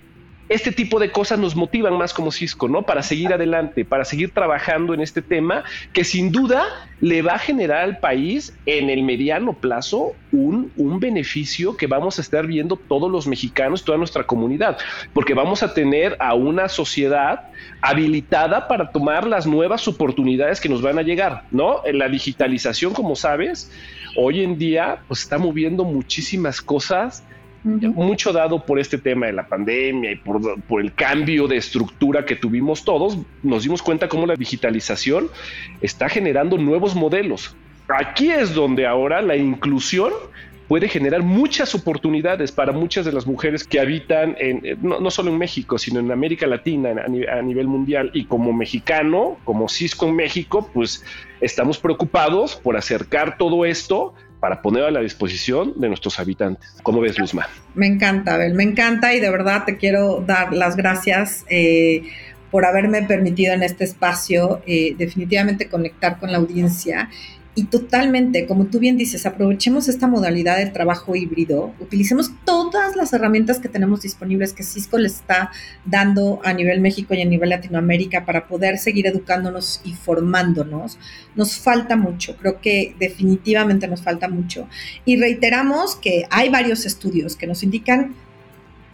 este 0.48 0.72
tipo 0.72 1.00
de 1.00 1.11
cosas 1.11 1.38
nos 1.38 1.57
motivan 1.57 1.96
más 1.96 2.12
como 2.12 2.30
Cisco, 2.30 2.68
¿no? 2.68 2.83
Para 2.83 3.02
seguir 3.02 3.33
adelante, 3.33 3.85
para 3.85 4.04
seguir 4.04 4.33
trabajando 4.33 4.92
en 4.92 5.00
este 5.00 5.22
tema 5.22 5.64
que 5.92 6.04
sin 6.04 6.30
duda 6.33 6.64
le 7.00 7.22
va 7.22 7.33
a 7.33 7.38
generar 7.38 7.83
al 7.83 7.98
país 7.98 8.54
en 8.66 8.90
el 8.90 9.02
mediano 9.02 9.54
plazo 9.54 10.14
un, 10.33 10.70
un 10.76 11.00
beneficio 11.00 11.76
que 11.76 11.87
vamos 11.87 12.18
a 12.18 12.22
estar 12.22 12.46
viendo 12.46 12.76
todos 12.76 13.11
los 13.11 13.26
mexicanos, 13.26 13.85
toda 13.85 13.98
nuestra 13.98 14.24
comunidad, 14.24 14.78
porque 15.12 15.35
vamos 15.35 15.62
a 15.62 15.72
tener 15.72 16.16
a 16.20 16.35
una 16.35 16.68
sociedad 16.68 17.50
habilitada 17.80 18.68
para 18.68 18.90
tomar 18.90 19.26
las 19.26 19.46
nuevas 19.46 19.88
oportunidades 19.88 20.61
que 20.61 20.68
nos 20.68 20.83
van 20.83 20.98
a 20.98 21.02
llegar, 21.02 21.44
¿no? 21.50 21.83
La 21.92 22.09
digitalización, 22.09 22.92
como 22.92 23.16
sabes, 23.16 23.70
hoy 24.16 24.42
en 24.42 24.59
día 24.59 24.98
pues 25.09 25.20
está 25.20 25.38
moviendo 25.38 25.85
muchísimas 25.85 26.61
cosas 26.61 27.24
mucho 27.64 28.33
dado 28.33 28.64
por 28.64 28.79
este 28.79 28.98
tema 28.98 29.27
de 29.27 29.33
la 29.33 29.46
pandemia 29.46 30.12
y 30.12 30.16
por, 30.16 30.40
el 30.81 30.94
cambio 30.94 31.48
de 31.48 31.57
estructura 31.57 32.24
que 32.24 32.37
tuvimos 32.37 32.85
todos, 32.85 33.18
nos 33.42 33.62
dimos 33.62 33.83
cuenta 33.83 34.09
cómo 34.09 34.27
la 34.27 34.37
digitalización 34.37 35.29
está 35.81 36.09
generando 36.09 36.59
nuevos 36.59 36.94
modelos. 36.94 37.57
Aquí 37.88 38.31
es 38.31 38.55
donde 38.55 38.87
ahora 38.87 39.22
la 39.22 39.37
inclusión 39.37 40.12
puede 40.68 40.88
generar 40.88 41.22
muchas 41.22 41.74
oportunidades 41.74 42.50
para 42.50 42.72
muchas 42.72 43.05
de 43.05 43.12
las 43.12 43.27
mujeres 43.27 43.64
que 43.64 43.81
habitan 43.81 44.35
en, 44.38 44.79
no, 44.83 45.11
solo 45.11 45.31
en 45.31 45.38
México, 45.38 45.79
sino 45.79 46.00
en 46.00 46.11
América 46.11 46.46
Latina 46.46 46.94
a, 47.05 47.42
nivel 47.42 47.66
mundial. 47.66 48.11
Y 48.14 48.24
como 48.24 48.53
mexicano, 48.53 49.37
como 49.44 49.68
Cisco 49.68 50.07
en 50.07 50.16
México, 50.16 50.70
pues 50.72 51.05
estamos 51.40 51.79
preocupados 51.79 52.57
por 52.57 52.77
acercar 52.77 53.37
todo 53.37 53.64
esto 53.64 54.14
para 54.44 54.61
poner 54.61 54.85
a 54.85 54.90
la 54.90 55.00
disposición 55.00 55.72
de 55.76 55.88
nuestros 55.88 56.20
habitantes. 56.20 56.76
¿Cómo 56.83 57.00
ves, 57.00 57.18
Luzma? 57.18 57.48
Me 57.74 57.87
encanta, 57.87 58.35
Abel, 58.35 58.52
me 58.52 58.62
encanta 58.62 59.14
y 59.14 59.18
de 59.18 59.30
verdad 59.30 59.64
te 59.64 59.78
quiero 59.78 60.20
dar 60.20 60.52
las 60.52 60.76
gracias 60.76 61.46
eh, 61.48 62.02
por 62.50 62.66
haberme 62.66 63.04
permitido 63.04 63.54
en 63.54 63.62
este 63.62 63.85
espacio 63.85 64.61
eh, 64.66 64.96
definitivamente 64.98 65.70
conectar 65.70 66.18
con 66.18 66.30
la 66.30 66.37
audiencia 66.37 67.09
y 67.56 67.64
totalmente, 67.64 68.46
como 68.46 68.66
tú 68.66 68.80
bien 68.80 68.96
dices, 68.96 69.26
aprovechemos 69.26 69.88
esta 69.88 70.08
modalidad 70.08 70.56
de 70.56 70.66
trabajo 70.66 71.14
híbrido, 71.14 71.72
utilicemos 71.78 72.32
todas 72.44 72.96
las 72.96 73.12
herramientas 73.12 73.60
que 73.60 73.68
tenemos 73.68 74.02
disponibles 74.02 74.52
que 74.52 74.64
Cisco 74.64 74.98
le 74.98 75.06
está 75.06 75.52
dando 75.84 76.40
a 76.44 76.52
nivel 76.52 76.80
México 76.80 77.14
y 77.14 77.22
a 77.22 77.24
nivel 77.24 77.50
Latinoamérica 77.50 78.24
para 78.24 78.48
poder 78.48 78.78
seguir 78.78 79.06
educándonos 79.06 79.80
y 79.84 79.94
formándonos. 79.94 80.98
Nos 81.36 81.56
falta 81.56 81.96
mucho, 81.96 82.36
creo 82.36 82.60
que 82.60 82.96
definitivamente 82.98 83.86
nos 83.86 84.02
falta 84.02 84.28
mucho. 84.28 84.68
Y 85.04 85.16
reiteramos 85.16 85.94
que 85.94 86.26
hay 86.30 86.48
varios 86.48 86.86
estudios 86.86 87.36
que 87.36 87.46
nos 87.46 87.62
indican 87.62 88.16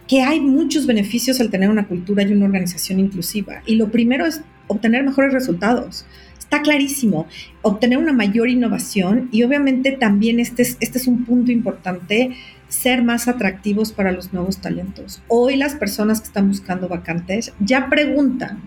que 0.07 0.21
hay 0.21 0.41
muchos 0.41 0.85
beneficios 0.85 1.39
al 1.39 1.49
tener 1.49 1.69
una 1.69 1.87
cultura 1.87 2.21
y 2.23 2.33
una 2.33 2.45
organización 2.45 2.99
inclusiva. 2.99 3.63
Y 3.65 3.75
lo 3.75 3.89
primero 3.91 4.25
es 4.25 4.41
obtener 4.71 5.03
mejores 5.03 5.33
resultados 5.33 6.05
está 6.51 6.63
clarísimo, 6.63 7.27
obtener 7.61 7.97
una 7.97 8.11
mayor 8.11 8.49
innovación 8.49 9.29
y 9.31 9.43
obviamente 9.43 9.93
también 9.93 10.37
este 10.41 10.63
es, 10.63 10.75
este 10.81 10.97
es 10.97 11.07
un 11.07 11.23
punto 11.23 11.49
importante, 11.49 12.31
ser 12.67 13.03
más 13.03 13.29
atractivos 13.29 13.93
para 13.93 14.11
los 14.11 14.33
nuevos 14.33 14.57
talentos. 14.57 15.21
Hoy 15.29 15.55
las 15.55 15.75
personas 15.75 16.19
que 16.19 16.27
están 16.27 16.49
buscando 16.49 16.89
vacantes 16.89 17.53
ya 17.61 17.89
preguntan, 17.89 18.61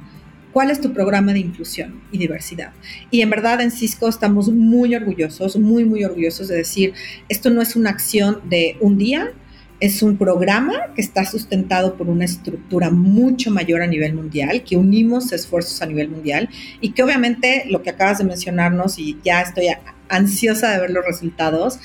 ¿cuál 0.52 0.70
es 0.70 0.80
tu 0.80 0.94
programa 0.94 1.34
de 1.34 1.40
inclusión 1.40 2.00
y 2.10 2.16
diversidad? 2.16 2.72
Y 3.10 3.20
en 3.20 3.28
verdad 3.28 3.60
en 3.60 3.70
Cisco 3.70 4.08
estamos 4.08 4.50
muy 4.50 4.94
orgullosos, 4.94 5.58
muy, 5.58 5.84
muy 5.84 6.04
orgullosos 6.04 6.48
de 6.48 6.56
decir, 6.56 6.94
esto 7.28 7.50
no 7.50 7.60
es 7.60 7.76
una 7.76 7.90
acción 7.90 8.40
de 8.48 8.78
un 8.80 8.96
día, 8.96 9.32
es 9.80 10.02
un 10.02 10.16
programa 10.16 10.74
que 10.94 11.02
está 11.02 11.24
sustentado 11.24 11.96
por 11.96 12.08
una 12.08 12.24
estructura 12.24 12.90
mucho 12.90 13.50
mayor 13.50 13.82
a 13.82 13.86
nivel 13.86 14.14
mundial, 14.14 14.62
que 14.62 14.76
unimos 14.76 15.32
esfuerzos 15.32 15.82
a 15.82 15.86
nivel 15.86 16.08
mundial 16.08 16.48
y 16.80 16.92
que 16.92 17.02
obviamente 17.02 17.64
lo 17.68 17.82
que 17.82 17.90
acabas 17.90 18.18
de 18.18 18.24
mencionarnos 18.24 18.98
y 18.98 19.18
ya 19.24 19.42
estoy 19.42 19.68
ansiosa 20.08 20.70
de 20.70 20.80
ver 20.80 20.90
los 20.90 21.04
resultados, 21.04 21.80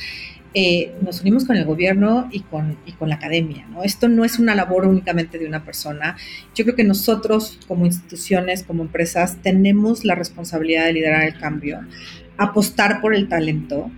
eh, 0.56 0.96
nos 1.04 1.22
unimos 1.22 1.46
con 1.46 1.56
el 1.58 1.66
gobierno 1.66 2.28
y 2.32 2.42
con, 2.42 2.78
la 3.02 3.16
academia. 3.16 3.68
Esto 3.84 4.08
no 4.08 4.26
es 4.26 4.40
una 4.40 4.56
labor 4.56 4.88
únicamente 4.88 5.38
de 5.38 5.46
una 5.46 5.64
persona. 5.64 6.18
Yo 6.56 6.64
creo 6.66 6.76
que 6.76 6.84
nosotros 6.84 7.60
como 7.68 7.86
instituciones, 7.86 8.64
como 8.64 8.82
empresas, 8.82 9.38
tenemos 9.44 10.06
la 10.06 10.16
responsabilidad 10.16 10.86
de 10.86 10.94
liderar 10.94 11.24
el 11.24 11.38
cambio, 11.38 11.80
apostar 12.38 13.00
por 13.00 13.14
el 13.14 13.30
talento, 13.30 13.92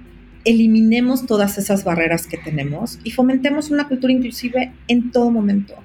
eliminemos 0.45 1.25
todas 1.25 1.57
esas 1.57 1.83
barreras 1.83 2.27
que 2.27 2.37
tenemos 2.37 2.99
y 3.03 3.11
fomentemos 3.11 3.69
una 3.71 3.87
cultura 3.87 4.13
inclusive 4.13 4.71
en 4.87 5.11
todo 5.11 5.31
momento. 5.31 5.75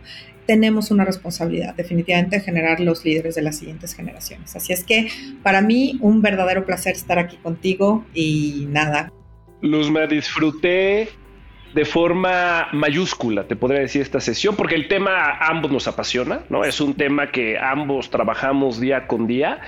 Tenemos 0.46 0.90
una 0.90 1.04
responsabilidad 1.04 1.74
definitivamente 1.74 2.36
de 2.36 2.42
generar 2.42 2.78
los 2.80 3.04
líderes 3.04 3.34
de 3.34 3.42
las 3.42 3.58
siguientes 3.58 3.94
generaciones. 3.94 4.54
Así 4.54 4.72
es 4.72 4.84
que 4.84 5.08
para 5.42 5.60
mí 5.60 5.98
un 6.00 6.22
verdadero 6.22 6.64
placer 6.64 6.94
estar 6.94 7.18
aquí 7.18 7.36
contigo 7.36 8.04
y 8.14 8.66
nada. 8.68 9.12
Luz, 9.60 9.90
me 9.90 10.06
disfruté 10.06 11.08
de 11.76 11.84
forma 11.84 12.68
mayúscula, 12.72 13.46
te 13.46 13.54
podría 13.54 13.80
decir, 13.80 14.00
esta 14.00 14.18
sesión, 14.18 14.56
porque 14.56 14.74
el 14.74 14.88
tema 14.88 15.10
a 15.10 15.48
ambos 15.48 15.70
nos 15.70 15.86
apasiona, 15.86 16.40
¿no? 16.48 16.64
Es 16.64 16.80
un 16.80 16.94
tema 16.94 17.30
que 17.30 17.58
ambos 17.58 18.08
trabajamos 18.08 18.80
día 18.80 19.06
con 19.06 19.26
día. 19.26 19.60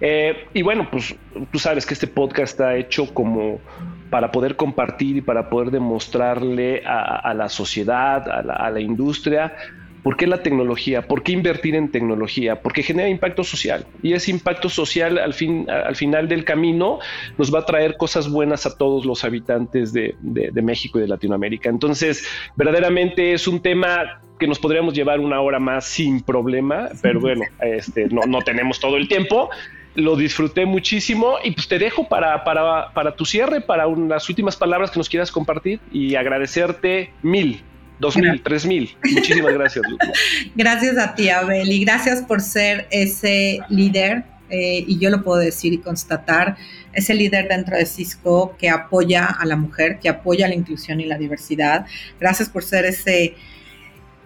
Eh, 0.00 0.46
y 0.54 0.62
bueno, 0.62 0.88
pues 0.90 1.14
tú 1.52 1.58
sabes 1.58 1.84
que 1.84 1.92
este 1.92 2.06
podcast 2.06 2.52
está 2.52 2.76
hecho 2.76 3.12
como 3.12 3.60
para 4.10 4.30
poder 4.32 4.56
compartir 4.56 5.16
y 5.16 5.20
para 5.20 5.48
poder 5.48 5.70
demostrarle 5.70 6.82
a, 6.84 7.32
la 7.34 7.48
sociedad, 7.48 8.28
a 8.28 8.70
la, 8.70 8.80
industria, 8.80 9.54
¿Por 10.02 10.16
qué 10.16 10.26
la 10.26 10.42
tecnología? 10.42 11.02
¿Por 11.06 11.22
qué 11.22 11.32
invertir 11.32 11.74
en 11.74 11.90
tecnología? 11.90 12.62
Porque 12.62 12.82
genera 12.82 13.08
impacto 13.08 13.44
social. 13.44 13.86
Y 14.02 14.14
ese 14.14 14.30
impacto 14.30 14.68
social 14.68 15.18
al, 15.18 15.34
fin, 15.34 15.68
al 15.68 15.94
final 15.94 16.26
del 16.28 16.44
camino 16.44 17.00
nos 17.36 17.54
va 17.54 17.60
a 17.60 17.66
traer 17.66 17.96
cosas 17.96 18.30
buenas 18.30 18.64
a 18.64 18.76
todos 18.76 19.04
los 19.04 19.24
habitantes 19.24 19.92
de, 19.92 20.14
México 20.62 20.98
y 20.98 21.02
de 21.02 21.08
Latinoamérica. 21.08 21.68
Entonces, 21.68 22.26
verdaderamente 22.56 23.32
es 23.34 23.46
un 23.46 23.60
tema 23.60 24.22
que 24.38 24.46
nos 24.46 24.58
podríamos 24.58 24.94
llevar 24.94 25.20
una 25.20 25.40
hora 25.42 25.58
más 25.58 25.84
sin 25.84 26.22
problema, 26.22 26.88
pero 27.02 27.20
bueno, 27.20 27.42
este, 27.60 28.06
no, 28.08 28.22
no 28.22 28.40
tenemos 28.40 28.80
todo 28.80 28.96
el 28.96 29.06
tiempo 29.06 29.50
lo 29.94 30.16
disfruté 30.16 30.66
muchísimo 30.66 31.36
y 31.42 31.52
pues 31.52 31.68
te 31.68 31.78
dejo 31.78 32.08
para, 32.08 32.44
para, 32.44 32.92
para 32.92 33.14
tu 33.16 33.24
cierre, 33.24 33.60
para 33.60 33.86
las 33.86 34.28
últimas 34.28 34.56
palabras 34.56 34.90
que 34.90 34.98
nos 34.98 35.08
quieras 35.08 35.30
compartir 35.30 35.80
y 35.92 36.14
agradecerte 36.14 37.12
mil. 37.22 37.62
Dos 37.98 38.16
mil, 38.16 38.40
tres 38.42 38.64
mil. 38.64 38.96
Muchísimas 39.12 39.52
gracias. 39.52 39.84
gracias 40.54 40.96
a 40.96 41.14
ti, 41.14 41.28
Abel, 41.28 41.70
y 41.70 41.84
gracias 41.84 42.22
por 42.22 42.40
ser 42.40 42.88
ese 42.90 43.58
líder, 43.68 44.24
eh, 44.48 44.84
y 44.86 44.98
yo 44.98 45.10
lo 45.10 45.22
puedo 45.22 45.38
decir 45.38 45.74
y 45.74 45.78
constatar, 45.78 46.56
ese 46.94 47.12
líder 47.12 47.48
dentro 47.48 47.76
de 47.76 47.84
Cisco 47.84 48.56
que 48.58 48.70
apoya 48.70 49.26
a 49.26 49.44
la 49.44 49.56
mujer, 49.56 49.98
que 50.00 50.08
apoya 50.08 50.48
la 50.48 50.54
inclusión 50.54 51.00
y 51.00 51.04
la 51.04 51.18
diversidad. 51.18 51.84
Gracias 52.18 52.48
por 52.48 52.64
ser 52.64 52.86
ese 52.86 53.34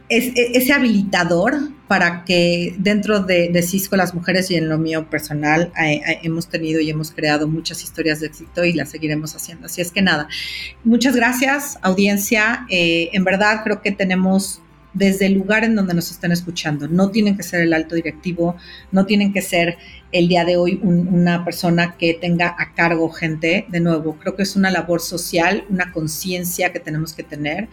es, 0.08 0.36
e, 0.36 0.52
ese 0.54 0.72
habilitador 0.72 1.70
para 1.88 2.24
que 2.24 2.74
dentro 2.78 3.20
de, 3.20 3.62
Cisco 3.62 3.96
las 3.96 4.14
mujeres 4.14 4.50
y 4.50 4.56
en 4.56 4.68
lo 4.68 4.78
mío 4.78 5.08
personal 5.10 5.72
eh, 5.80 6.00
eh, 6.06 6.18
hemos 6.22 6.48
tenido 6.48 6.80
y 6.80 6.90
hemos 6.90 7.10
creado 7.10 7.46
muchas 7.46 7.82
historias 7.82 8.20
de 8.20 8.28
éxito 8.28 8.64
y 8.64 8.72
las 8.72 8.90
seguiremos 8.90 9.34
haciendo. 9.36 9.66
Así 9.66 9.80
es 9.80 9.90
que 9.90 10.02
nada, 10.02 10.28
muchas 10.82 11.14
gracias 11.14 11.78
audiencia. 11.82 12.66
Eh, 12.70 13.10
en 13.12 13.24
verdad 13.24 13.60
creo 13.64 13.82
que 13.82 13.92
tenemos 13.92 14.60
desde 14.94 15.26
el 15.26 15.34
lugar 15.34 15.64
en 15.64 15.74
donde 15.74 15.92
nos 15.92 16.10
estén 16.10 16.32
escuchando. 16.32 16.88
No 16.88 17.10
tienen 17.10 17.36
que 17.36 17.42
ser 17.42 17.60
el 17.60 17.72
alto 17.72 17.96
directivo, 17.96 18.56
no 18.92 19.06
tienen 19.06 19.32
que 19.32 19.42
ser 19.42 19.76
el 20.12 20.28
día 20.28 20.44
de 20.44 20.56
hoy 20.56 20.78
una 20.82 21.44
persona 21.44 21.96
que 21.98 22.14
tenga 22.14 22.54
a 22.58 22.72
cargo 22.74 23.10
gente. 23.10 23.66
De 23.68 23.80
nuevo, 23.80 24.16
creo 24.18 24.36
que 24.36 24.44
es 24.44 24.54
una 24.54 24.70
labor 24.70 25.00
social, 25.00 25.64
una 25.68 25.92
conciencia 25.92 26.72
que 26.72 26.78
tenemos 26.78 27.12
que 27.12 27.24
tener 27.24 27.68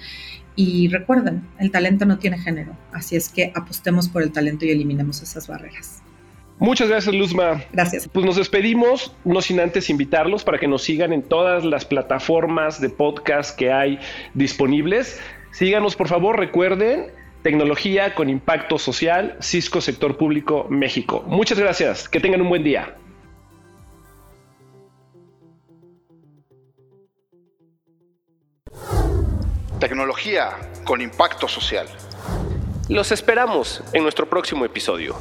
y 0.55 0.87
recuerden, 0.89 1.47
el 1.59 1.71
talento 1.71 2.05
no 2.05 2.17
tiene 2.17 2.37
género, 2.37 2.75
así 2.91 3.15
es 3.15 3.29
que 3.29 3.51
apostemos 3.55 4.09
por 4.09 4.21
el 4.23 4.31
talento 4.31 4.65
y 4.65 4.71
eliminemos 4.71 5.21
esas 5.21 5.47
barreras. 5.47 6.01
Muchas 6.59 6.89
gracias, 6.89 7.15
Luzma. 7.15 7.63
Gracias. 7.73 8.07
Pues 8.07 8.23
nos 8.23 8.35
despedimos, 8.35 9.15
no 9.25 9.41
sin 9.41 9.59
antes 9.59 9.89
invitarlos 9.89 10.43
para 10.43 10.59
que 10.59 10.67
nos 10.67 10.83
sigan 10.83 11.11
en 11.11 11.23
todas 11.23 11.65
las 11.65 11.85
plataformas 11.85 12.79
de 12.79 12.89
podcast 12.89 13.57
que 13.57 13.71
hay 13.71 13.99
disponibles. 14.35 15.19
Síganos, 15.51 15.95
por 15.95 16.07
favor, 16.07 16.37
recuerden, 16.37 17.07
tecnología 17.41 18.13
con 18.13 18.29
impacto 18.29 18.77
social, 18.77 19.37
Cisco 19.41 19.81
Sector 19.81 20.17
Público 20.17 20.67
México. 20.69 21.23
Muchas 21.27 21.57
gracias, 21.57 22.07
que 22.07 22.19
tengan 22.19 22.41
un 22.41 22.49
buen 22.49 22.63
día. 22.63 22.95
Tecnología 29.81 30.59
con 30.85 31.01
impacto 31.01 31.47
social. 31.47 31.87
Los 32.87 33.11
esperamos 33.11 33.83
en 33.93 34.03
nuestro 34.03 34.29
próximo 34.29 34.63
episodio. 34.63 35.15